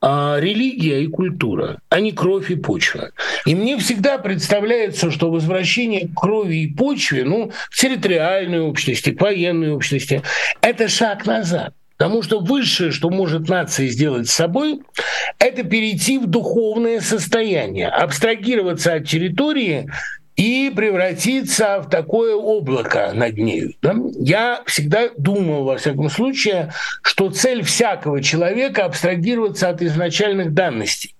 [0.00, 3.10] а религия и культура, а не кровь и почва.
[3.46, 9.72] И мне всегда представляется, что возвращение крови и почве, ну, в территориальной общности, к военной
[9.72, 10.22] общности,
[10.60, 11.74] это шаг назад.
[11.96, 14.82] Потому что высшее, что может нация сделать с собой,
[15.40, 19.90] это перейти в духовное состояние, абстрагироваться от территории
[20.38, 23.76] и превратиться в такое облако над ней.
[24.20, 26.72] Я всегда думал, во всяком случае,
[27.02, 31.14] что цель всякого человека– абстрагироваться от изначальных данностей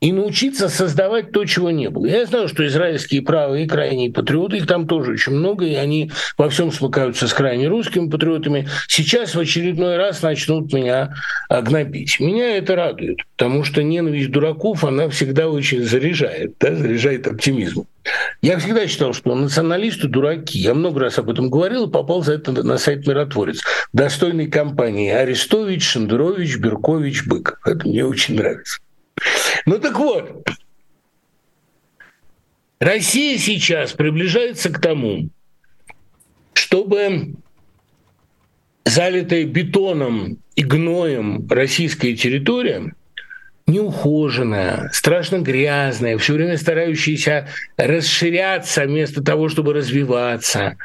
[0.00, 2.06] и научиться создавать то, чего не было.
[2.06, 6.10] Я знаю, что израильские правые и крайние патриоты, их там тоже очень много, и они
[6.36, 8.68] во всем смыкаются с крайне русскими патриотами.
[8.88, 11.14] Сейчас в очередной раз начнут меня
[11.48, 12.20] гнобить.
[12.20, 17.86] Меня это радует, потому что ненависть дураков, она всегда очень заряжает, да, заряжает оптимизмом.
[18.42, 20.58] Я всегда считал, что националисты дураки.
[20.58, 23.62] Я много раз об этом говорил и попал за это на сайт «Миротворец».
[23.94, 27.56] Достойной компании Арестович, Шендерович, Беркович, Быков.
[27.64, 28.80] Это мне очень нравится.
[29.66, 30.46] Ну так вот,
[32.78, 35.30] Россия сейчас приближается к тому,
[36.52, 37.34] чтобы
[38.84, 42.92] залитая бетоном и гноем российская территория–
[43.66, 50.76] неухоженная, страшно грязная, все время старающаяся расширяться вместо того, чтобы развиваться.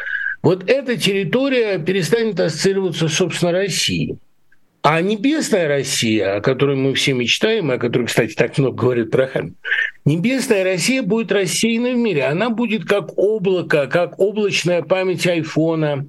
[0.42, 4.18] Вот эта территория перестанет ассоциироваться, собственно, Россией.
[4.82, 9.28] А небесная Россия, о которой мы все мечтаем, о которой, кстати, так много говорит про
[9.28, 9.56] Хан,
[10.06, 12.24] небесная Россия будет рассеяна в мире.
[12.24, 16.08] Она будет как облако, как облачная память айфона.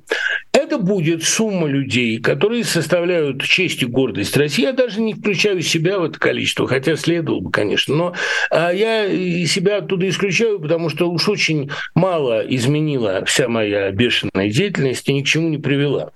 [0.52, 4.62] Это будет сумма людей, которые составляют честь и гордость России.
[4.62, 7.96] Я даже не включаю себя в это количество, хотя следовало бы, конечно.
[7.96, 8.14] Но
[8.52, 9.09] а, я
[9.46, 15.22] себя оттуда исключаю, потому что уж очень мало изменила вся моя бешеная деятельность и ни
[15.22, 16.12] к чему не привела.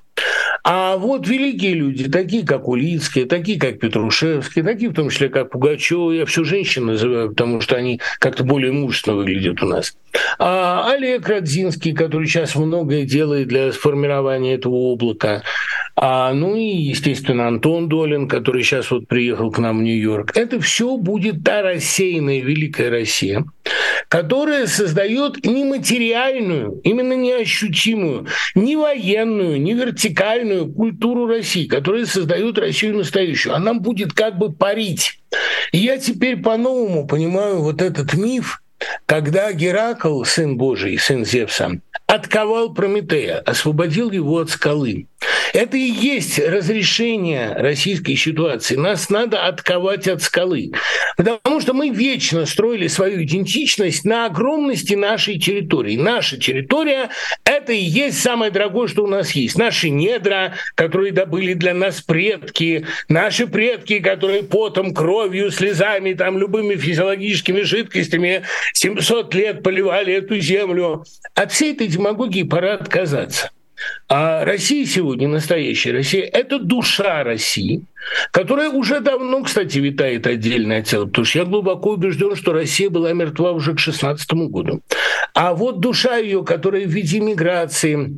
[0.63, 5.51] А вот великие люди, такие как Улицкие, такие как Петрушевский, такие в том числе как
[5.51, 9.95] Пугачева, я все женщин называю, потому что они как-то более мужественно выглядят у нас.
[10.39, 15.43] А Олег Радзинский, который сейчас многое делает для сформирования этого облака.
[15.97, 20.37] А, ну и, естественно, Антон Долин, который сейчас вот приехал к нам в Нью-Йорк.
[20.37, 23.45] Это все будет та рассеянная великая Россия,
[24.09, 33.55] которая создает нематериальную, именно неощутимую, не военную, не вертикальную культуру России, которая создает Россию настоящую.
[33.55, 35.21] Она будет как бы парить.
[35.71, 38.61] И я теперь по-новому понимаю вот этот миф,
[39.07, 45.07] когда Геракл, сын Божий, сын Зевса, отковал Прометея, освободил его от скалы.
[45.55, 48.75] Это и есть разрешение российской ситуации.
[48.75, 50.73] Нас надо отковать от скалы.
[51.17, 55.97] Потому что мы вечно строили свою идентичность на огромности нашей территории.
[55.97, 57.11] Наша территория—
[57.45, 59.57] это и есть самое дорогое, что у нас есть.
[59.57, 66.75] Наши недра, которые добыли для нас предки, наши предки, которые потом, кровью, слезами, там, любыми
[66.75, 71.05] физиологическими жидкостями 700 лет поливали эту землю.
[71.37, 73.54] От всей этой демагогии пора отказаться.
[74.09, 77.83] А Россия сегодня, настоящая Россия, это душа России,
[78.31, 83.13] которая уже давно, кстати, витает отдельное тело, потому что я глубоко убежден, что Россия была
[83.13, 84.81] мертва уже к 16 году.
[85.35, 88.15] А вот душа ее, которая в виде миграции,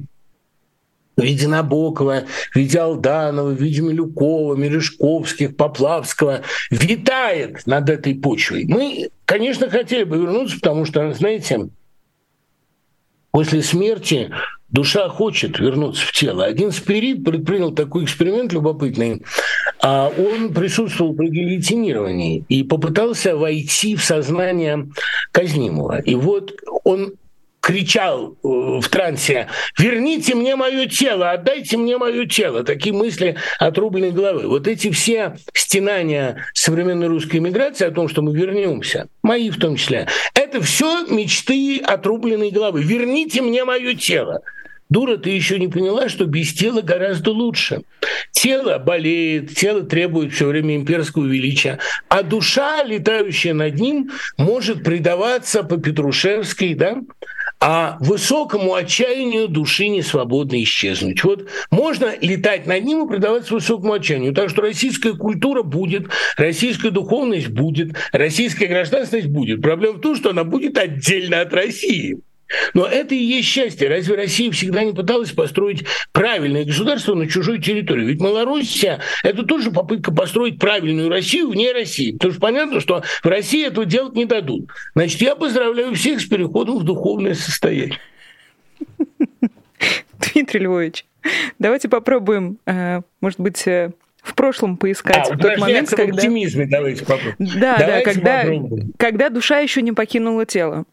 [1.16, 8.66] в виде Набокова, в виде Алданова, в виде Милюкова, Мережковских, Поплавского, витает над этой почвой.
[8.66, 11.68] Мы, конечно, хотели бы вернуться, потому что, знаете,
[13.30, 14.30] после смерти
[14.68, 16.44] душа хочет вернуться в тело.
[16.44, 19.22] Один спирит предпринял такой эксперимент любопытный.
[19.82, 24.88] А он присутствовал при гильотинировании и попытался войти в сознание
[25.32, 25.98] казнимого.
[25.98, 27.14] И вот он
[27.66, 28.46] кричал э,
[28.80, 31.32] в трансе «Верните мне мое тело!
[31.32, 34.46] Отдайте мне мое тело!» Такие мысли отрубленной головы.
[34.46, 39.74] Вот эти все стенания современной русской миграции о том, что мы вернемся, мои в том
[39.74, 42.84] числе, это все мечты отрубленной головы.
[42.84, 44.42] «Верните мне мое тело!»
[44.88, 47.82] Дура, ты еще не поняла, что без тела гораздо лучше.
[48.30, 55.64] Тело болеет, тело требует все время имперского величия, а душа, летающая над ним, может предаваться
[55.64, 56.98] по Петрушевской, да,
[57.60, 61.24] а высокому отчаянию души не свободно исчезнуть.
[61.24, 64.34] Вот можно летать над ним и предаваться высокому отчаянию.
[64.34, 69.62] Так что российская культура будет, российская духовность будет, российская гражданственность будет.
[69.62, 72.18] Проблема в том, что она будет отдельно от России.
[72.74, 73.88] Но это и есть счастье.
[73.88, 78.06] Разве Россия всегда не пыталась построить правильное государство на чужой территории?
[78.06, 82.12] Ведь Малороссия– это тоже попытка построить правильную Россию вне России.
[82.12, 84.70] Потому что понятно, что в России этого делать не дадут.
[84.94, 87.98] Значит, я поздравляю всех с переходом в духовное состояние.
[90.18, 91.04] Дмитрий Львович,
[91.58, 93.90] давайте попробуем, э, может быть, э,
[94.22, 96.14] в прошлом поискать а, тот момент, когда...
[96.14, 97.36] оптимизме давайте попробуем.
[97.38, 98.44] Да, давайте да, когда,
[98.96, 100.84] когда душа еще не покинула тело.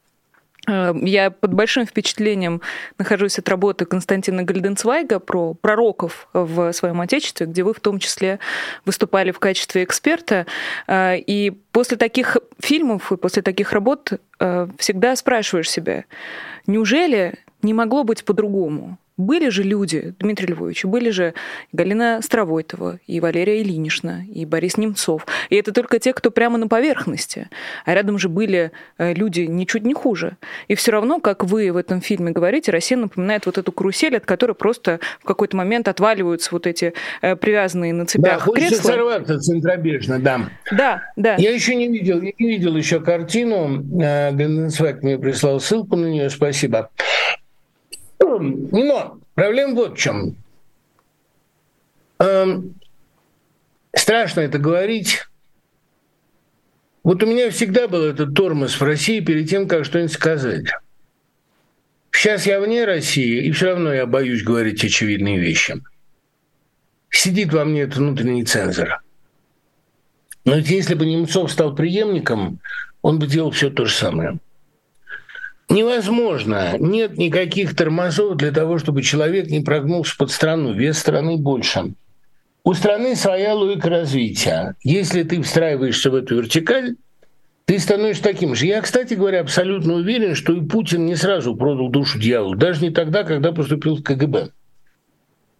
[0.67, 2.62] Э, я под большим впечатлением
[2.97, 8.39] нахожусь от работы Константина Гальденцвайга про пророков в своем отечестве, где вы в том числе
[8.86, 10.45] выступали в качестве эксперта.
[10.88, 16.06] Э, и после таких фильмов и после таких работ э, всегда спрашиваешь себя,
[16.67, 18.97] неужели не могло быть по-другому?
[19.17, 21.36] Были же люди, Дмитрий Львович, были же
[21.71, 25.28] Галина Стравойтова, и Валерия Ильинична, и Борис Немцов.
[25.49, 27.49] И это только те, кто прямо на поверхности.
[27.86, 30.38] А рядом же были э, люди ничуть не хуже.
[30.67, 34.26] И все равно, как вы в этом фильме говорите, Россия напоминает вот эту карусель, от
[34.26, 38.78] которой просто в какой-то момент отваливаются вот эти э, привязанные на цепях да, кресла.
[38.78, 40.49] Да, сорваться центробежно, да.
[40.71, 41.36] Да, да.
[41.36, 43.84] Я еще не видел, я не видел еще картину.
[44.02, 44.69] Э, Галина
[45.04, 46.89] мне прислал ссылку на нее, спасибо.
[48.24, 50.36] Но проблема вот в чем.
[52.19, 52.76] Эм,
[53.96, 55.24] страшно это говорить.
[57.04, 60.67] Вот у меня всегда был этот тормоз в России перед тем, как что-нибудь сказать.
[62.12, 65.82] Сейчас я вне России, и все равно я боюсь говорить очевидные вещи.
[67.10, 69.02] Сидит во мне этот внутренний цензор.
[70.46, 72.60] Но ведь если бы Немцов стал преемником,
[73.02, 74.40] он бы делал все то же самое
[75.70, 76.78] невозможно.
[76.80, 80.74] Нет никаких тормозов для того, чтобы человек не прогнулся под страну.
[80.74, 81.94] Вес страны больше.
[82.64, 84.76] У страны своя логика развития.
[84.84, 86.96] Если ты встраиваешься в эту вертикаль,
[87.66, 88.66] ты становишься таким же.
[88.66, 92.90] Я, кстати говоря, абсолютно уверен, что и Путин не сразу продал душу дьяволу, даже не
[92.90, 94.50] тогда, когда поступил в КГБ.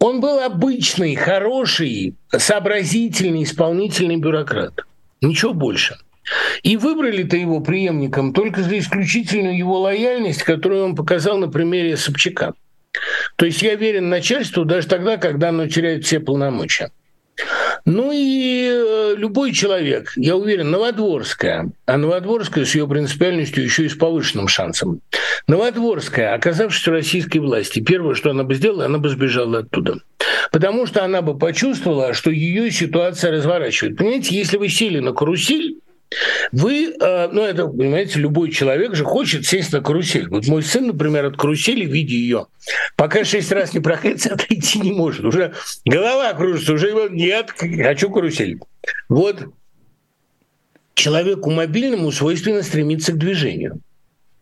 [0.00, 4.80] Он был обычный, хороший, сообразительный, исполнительный бюрократ.
[5.22, 5.96] Ничего больше.
[6.62, 12.54] И выбрали-то его преемником только за исключительную его лояльность, которую он показал на примере Собчака.
[13.36, 16.90] То есть я верен начальству даже тогда, когда оно теряет все полномочия.
[17.84, 23.88] Ну и э, любой человек, я уверен, Новодворская, а Новодворская с ее принципиальностью еще и
[23.88, 25.00] с повышенным шансом.
[25.46, 29.98] Новодворская, оказавшись в российской власти, первое, что она бы сделала, она бы сбежала оттуда.
[30.52, 33.96] Потому что она бы почувствовала, что ее ситуация разворачивает.
[33.96, 35.80] Понимаете, если вы сели на карусель,
[36.52, 40.28] вы, э, ну это, понимаете, любой человек же хочет сесть на карусель.
[40.28, 42.46] Вот мой сын, например, от карусели, видя ее,
[42.96, 45.24] пока шесть раз не проходится, отойти не может.
[45.24, 48.60] Уже голова кружится, уже его нет, хочу карусель.
[49.08, 49.46] Вот
[50.94, 53.80] человеку мобильному свойственно стремиться к движению.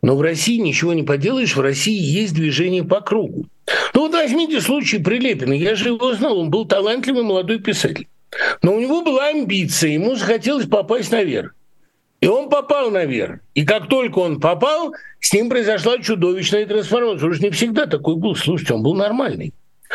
[0.01, 3.45] Но в России ничего не поделаешь, в России есть движение по кругу.
[3.93, 5.53] Ну вот возьмите случай Прилепина.
[5.53, 8.07] Я же его знал, он был талантливый молодой писатель.
[8.61, 11.53] Но у него была амбиция, ему захотелось попасть наверх.
[12.21, 13.39] И он попал наверх.
[13.53, 17.33] И как только он попал, с ним произошла чудовищная трансформация.
[17.33, 18.35] Же не всегда такой был.
[18.35, 19.53] Слушайте, он был нормальный.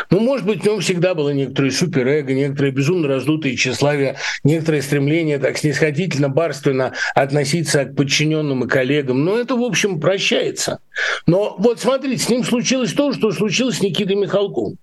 [0.09, 5.39] Ну, может быть, в нем всегда было некоторое суперэго, некоторое безумно раздутое тщеславие, некоторое стремление
[5.39, 9.25] так снисходительно, барственно относиться к подчиненным и коллегам.
[9.25, 10.79] Но это, в общем, прощается.
[11.25, 14.77] Но вот смотрите, с ним случилось то, что случилось с Никитой Михалковым.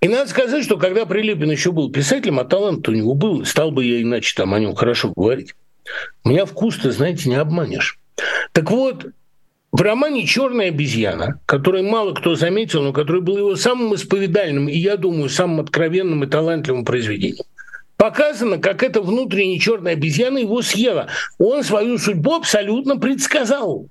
[0.00, 3.70] И надо сказать, что когда Прилепин еще был писателем, а талант у него был, стал
[3.70, 5.54] бы я иначе там о нем хорошо говорить.
[6.24, 7.98] Меня вкус-то, знаете, не обманешь.
[8.52, 9.06] Так вот,
[9.72, 14.76] в романе «Черная обезьяна», который мало кто заметил, но который был его самым исповедальным и,
[14.76, 17.44] я думаю, самым откровенным и талантливым произведением,
[17.96, 21.08] показано, как эта внутренняя черная обезьяна его съела.
[21.38, 23.88] Он свою судьбу абсолютно предсказал.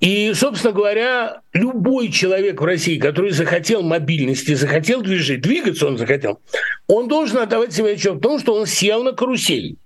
[0.00, 6.40] И, собственно говоря, любой человек в России, который захотел мобильности, захотел движения, двигаться он захотел,
[6.86, 9.76] он должен отдавать себе отчет в том, что он сел на карусель.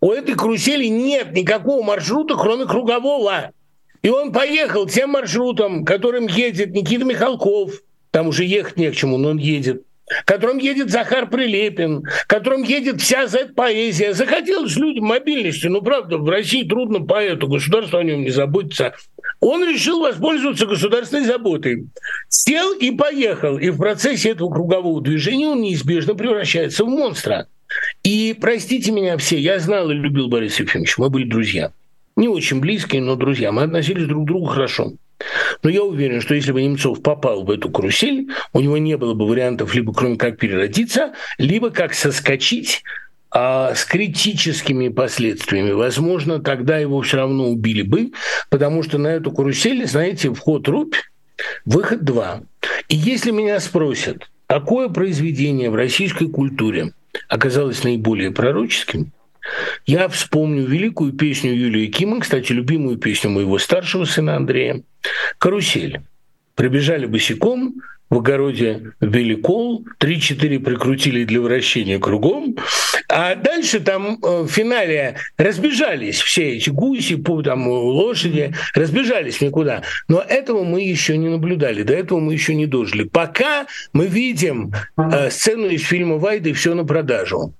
[0.00, 3.50] У этой карусели нет никакого маршрута, кроме кругового.
[4.02, 7.82] И он поехал тем маршрутом, которым едет Никита Михалков.
[8.12, 9.82] Там уже ехать не к чему, но он едет
[10.24, 14.14] которым едет Захар Прилепин, которым едет вся Z-поэзия.
[14.14, 15.66] Захотелось людям мобильности.
[15.66, 18.94] Ну, правда, в России трудно поэту, государство о нем не заботится.
[19.40, 21.86] Он решил воспользоваться государственной заботой.
[22.28, 23.58] Сел и поехал.
[23.58, 27.46] И в процессе этого кругового движения он неизбежно превращается в монстра.
[28.02, 31.72] И простите меня все, я знал и любил Бориса Ефимовича, мы были друзья.
[32.16, 33.52] Не очень близкие, но друзья.
[33.52, 34.92] Мы относились друг к другу хорошо.
[35.62, 39.14] Но я уверен, что если бы Немцов попал в эту карусель, у него не было
[39.14, 42.82] бы вариантов либо кроме как переродиться, либо как соскочить
[43.30, 45.72] а с критическими последствиями.
[45.72, 48.12] Возможно, тогда его все равно убили бы,
[48.48, 50.94] потому что на эту карусель, знаете, вход рубь,
[51.66, 52.42] выход два.
[52.88, 56.92] И если меня спросят, какое произведение в российской культуре
[57.28, 59.12] оказалось наиболее пророческим,
[59.86, 64.82] я вспомню великую песню Юлии Кима, кстати, любимую песню моего старшего сына Андрея,
[65.38, 66.00] «Карусель».
[66.54, 72.56] Прибежали босиком, в огороде великол, три-четыре прикрутили для вращения кругом,
[73.08, 79.82] а дальше там э, в финале разбежались все эти гуси, там, лошади, разбежались никуда.
[80.08, 83.04] Но этого мы еще не наблюдали, до этого мы еще не дожили.
[83.04, 87.52] Пока мы видим э, сцену из фильма «Вайды» «Все на продажу»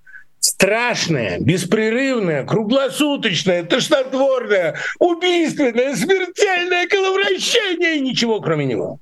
[0.59, 8.99] страшное, беспрерывное, круглосуточное, тошнотворное, убийственное, смертельное коловращение и ничего кроме него.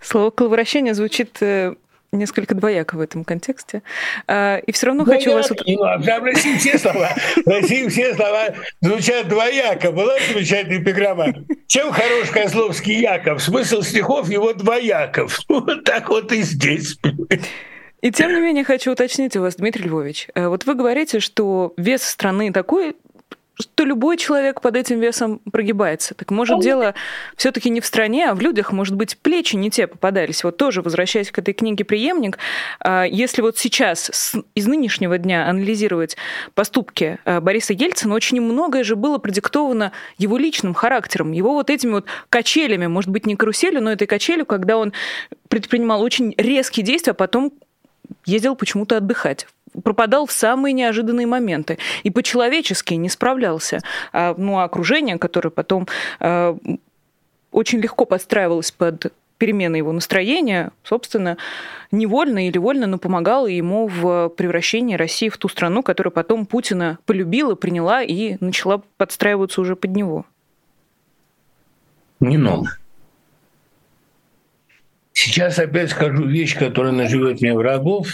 [0.00, 1.74] Слово «коловращение» звучит э,
[2.12, 3.82] несколько двояко в этом контексте.
[4.26, 5.50] А, и все равно Двояк, хочу вас...
[5.66, 7.10] Ну, а в России все слова,
[7.44, 8.46] в России все слова
[8.80, 9.92] звучат двояко.
[9.92, 11.34] Была замечательная эпиграмма.
[11.66, 13.42] Чем хорош Козловский Яков?
[13.42, 15.38] Смысл стихов его двояков.
[15.48, 16.98] Вот так вот и здесь.
[18.04, 20.28] И тем не менее хочу уточнить у вас, Дмитрий Львович.
[20.34, 22.96] Э, вот вы говорите, что вес страны такой,
[23.58, 26.12] что любой человек под этим весом прогибается.
[26.14, 26.94] Так может дело
[27.38, 30.44] все-таки не в стране, а в людях, может быть, плечи не те попадались.
[30.44, 32.36] Вот тоже, возвращаясь к этой книге «Преемник»,
[32.78, 36.18] а, если вот сейчас из нынешнего дня анализировать
[36.54, 41.92] поступки а, Бориса Ельцина, очень многое же было продиктовано его личным характером, его вот этими
[41.92, 44.92] вот качелями, может быть, не каруселью, но этой качелью, когда он
[45.48, 47.50] предпринимал очень резкие действия, а потом
[48.26, 49.46] ездил почему-то отдыхать
[49.82, 53.80] пропадал в самые неожиданные моменты и по-человечески не справлялся.
[54.12, 55.88] А, ну, а окружение, которое потом
[56.20, 56.56] а,
[57.50, 61.36] очень легко подстраивалось под перемены его настроения, собственно,
[61.90, 66.98] невольно или вольно, но помогало ему в превращении России в ту страну, которая потом Путина
[67.04, 70.24] полюбила, приняла и начала подстраиваться уже под него.
[72.20, 72.70] Не ново.
[75.14, 78.08] Сейчас опять скажу вещь, которая наживет мне врагов.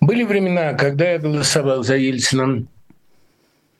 [0.00, 2.64] Были времена, когда я голосовал за Ельцина,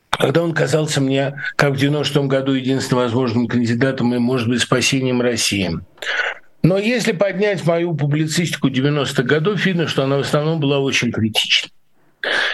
[0.09, 5.21] когда он казался мне, как в 90-м году, единственным возможным кандидатом и, может быть, спасением
[5.21, 5.79] России.
[6.63, 11.69] Но если поднять мою публицистику 90-х годов, видно, что она в основном была очень критична.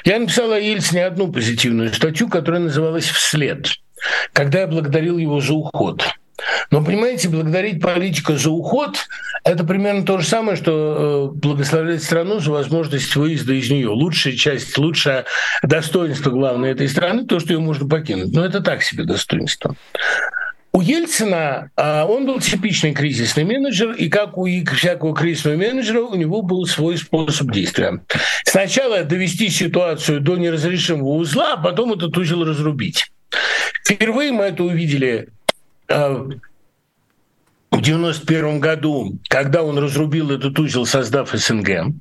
[0.04, 3.68] Я написал о Ельцине одну позитивную статью, которая называлась «Вслед»,
[4.34, 6.04] когда я благодарил его за уход.
[6.72, 9.08] Но, понимаете, благодарить политика за уход–
[9.44, 13.90] это примерно то же самое, что э, благословлять страну за возможность выезда из нее.
[13.90, 15.26] Лучшая часть, лучшее
[15.64, 18.34] достоинство, главное, этой страны– то, что ее можно покинуть.
[18.34, 19.76] Но это так себе достоинство.
[20.72, 26.16] У Ельцина а, он был типичный кризисный менеджер, и как у всякого кризисного менеджера, у
[26.16, 28.02] него был свой способ действия.
[28.46, 33.12] Сначала довести ситуацию до неразрешимого узла, а потом этот узел разрубить.
[33.84, 35.30] Впервые мы это увидели
[35.90, 41.94] в 91 году, когда он разрубил этот узел, создав СНГ.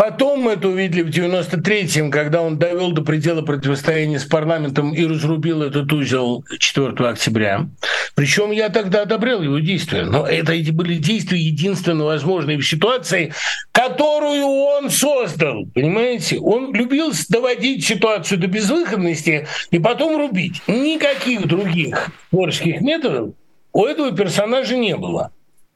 [0.00, 5.04] Потом мы это увидели в 93-м, когда он довел до предела противостояния с парламентом и
[5.04, 7.68] разрубил этот узел 4 октября.
[8.14, 10.04] Причем я тогда одобрял его действия.
[10.06, 13.34] Но это эти были действия единственно возможные в ситуации,
[13.72, 15.66] которую он создал.
[15.74, 16.38] Понимаете?
[16.38, 20.62] Он любил доводить ситуацию до безвыходности и потом рубить.
[20.66, 23.34] Никаких других творческих методов
[23.74, 25.30] у этого персонажа не было.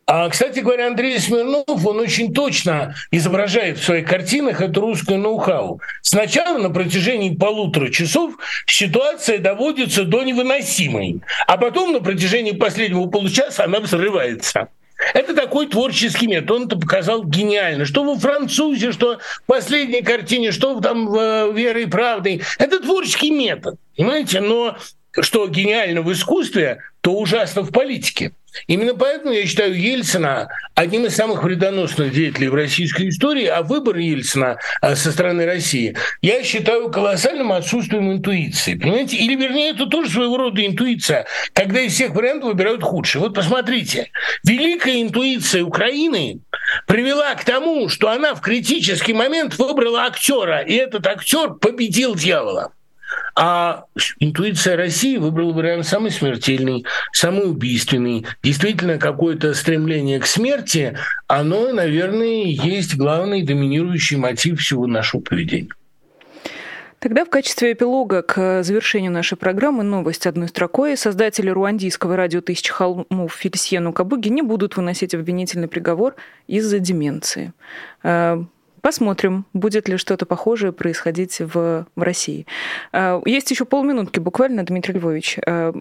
[0.07, 5.81] А, кстати говоря, Андрей Смирнов, он очень точно изображает в своих картинах эту русскую ноу-хау.
[6.03, 8.35] Сначала на протяжении полутора часов
[8.67, 14.69] ситуация доводится до невыносимой, а потом на протяжении последнего получаса она взрывается.
[15.13, 16.51] Это такой творческий метод.
[16.51, 17.85] Он это показал гениально.
[17.85, 22.43] Что во французе, что в последней картине, что там в э, «Веры и правды».
[22.59, 24.41] Это творческий метод, понимаете?
[24.41, 24.77] Но
[25.21, 28.33] что гениально в искусстве, то ужасно в политике.
[28.67, 33.97] Именно поэтому я считаю Ельцина одним из самых вредоносных деятелей в российской истории, а выбор
[33.97, 38.75] Ельцина а, со стороны России я считаю колоссальным отсутствием интуиции.
[38.75, 39.17] Понимаете?
[39.17, 43.21] Или, вернее, это тоже своего рода интуиция, когда из всех вариантов выбирают худший.
[43.21, 44.11] Вот посмотрите,
[44.45, 46.41] великая интуиция Украины
[46.87, 52.73] привела к тому, что она в критический момент выбрала актера, и этот актер победил дьявола.
[53.37, 53.85] А
[54.21, 58.27] интуиция России выбрала вариант самый смертельный, самый убийственный.
[58.43, 60.97] Действительно, какое-то стремление к смерти,
[61.27, 65.71] оно, наверное, есть главный доминирующий мотив всего нашего поведения.
[67.01, 70.97] Тогда в качестве эпилога к завершению нашей программы новость одной строкой.
[70.97, 76.15] Создатели руандийского радио «Тысячи холмов» Фельсьену Кабуги не будут выносить обвинительный приговор
[76.47, 77.53] из-за деменции.
[78.85, 82.45] Посмотрим, будет ли что-то похожее происходить в, в России.
[82.93, 85.39] А, есть еще полминутки буквально, Дмитрий Львович.
[85.47, 85.73] А,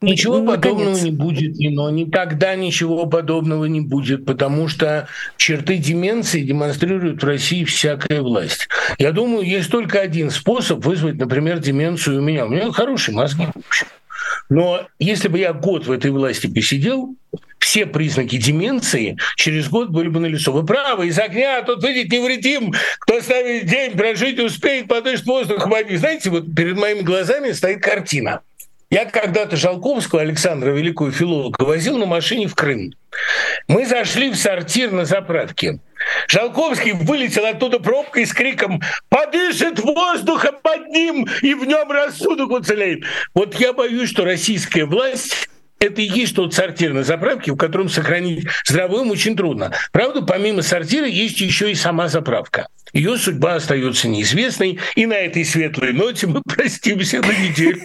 [0.00, 0.56] ничего Наконец.
[0.56, 5.06] подобного не будет, но никогда ничего подобного не будет, потому что
[5.36, 8.66] черты деменции демонстрируют в России всякая власть.
[8.98, 12.46] Я думаю, есть только один способ вызвать, например, деменцию у меня.
[12.46, 13.86] У меня хорошие мозги, в общем.
[14.48, 17.14] Но если бы я год в этой власти посидел,
[17.66, 20.52] все признаки деменции через год были бы налицо.
[20.52, 25.96] Вы правы, из огня тут выйдет невредим, кто оставит день прожить успеет, подышит воздух води.
[25.96, 28.42] Знаете, вот перед моими глазами стоит картина.
[28.88, 32.92] Я когда-то Жалковского Александра, великого филолога, возил на машине в Крым.
[33.66, 35.80] Мы зашли в сортир на заправке.
[36.28, 43.02] Жалковский вылетел оттуда пробкой с криком «Подышит воздухом под ним, и в нем рассудок уцелеет».
[43.34, 45.48] Вот я боюсь, что российская власть
[45.86, 49.72] это и есть тот сортир на заправке, в котором сохранить здравый ум очень трудно.
[49.92, 52.68] Правда, помимо сортира есть еще и сама заправка.
[52.92, 57.82] Ее судьба остается неизвестной, и на этой светлой ноте мы простимся на неделю.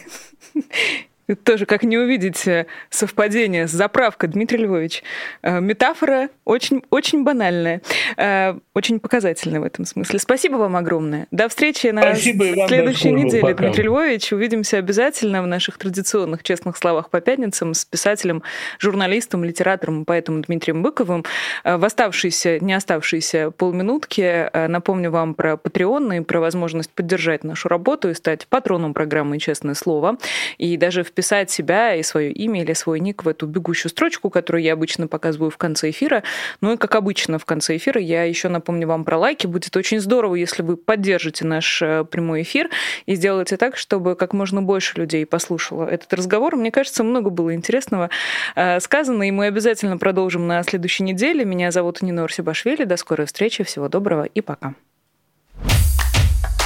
[1.35, 5.03] тоже как не увидеть э, совпадение с заправкой, Дмитрий Львович.
[5.41, 7.81] Э, метафора очень, очень банальная,
[8.17, 10.19] э, очень показательная в этом смысле.
[10.19, 11.27] Спасибо вам огромное.
[11.31, 13.63] До встречи на Спасибо, следующей неделе, Пока.
[13.63, 14.33] Дмитрий Львович.
[14.33, 18.43] Увидимся обязательно в наших традиционных честных словах по пятницам с писателем,
[18.79, 21.25] журналистом, литератором, поэтом Дмитрием Быковым.
[21.63, 28.09] В оставшиеся, не оставшиеся полминутки напомню вам про Patreon и про возможность поддержать нашу работу
[28.09, 30.17] и стать патроном программы «Честное слово».
[30.57, 34.31] И даже в вписать себя и свое имя или свой ник в эту бегущую строчку,
[34.31, 36.23] которую я обычно показываю в конце эфира.
[36.61, 39.45] Ну и, как обычно, в конце эфира я еще напомню вам про лайки.
[39.45, 42.71] Будет очень здорово, если вы поддержите наш э, прямой эфир
[43.05, 46.55] и сделаете так, чтобы как можно больше людей послушало этот разговор.
[46.55, 48.09] Мне кажется, много было интересного
[48.55, 51.45] э, сказано, и мы обязательно продолжим на следующей неделе.
[51.45, 52.83] Меня зовут Нина Урсибашвили.
[52.83, 53.63] До скорой встречи.
[53.63, 54.73] Всего доброго и пока.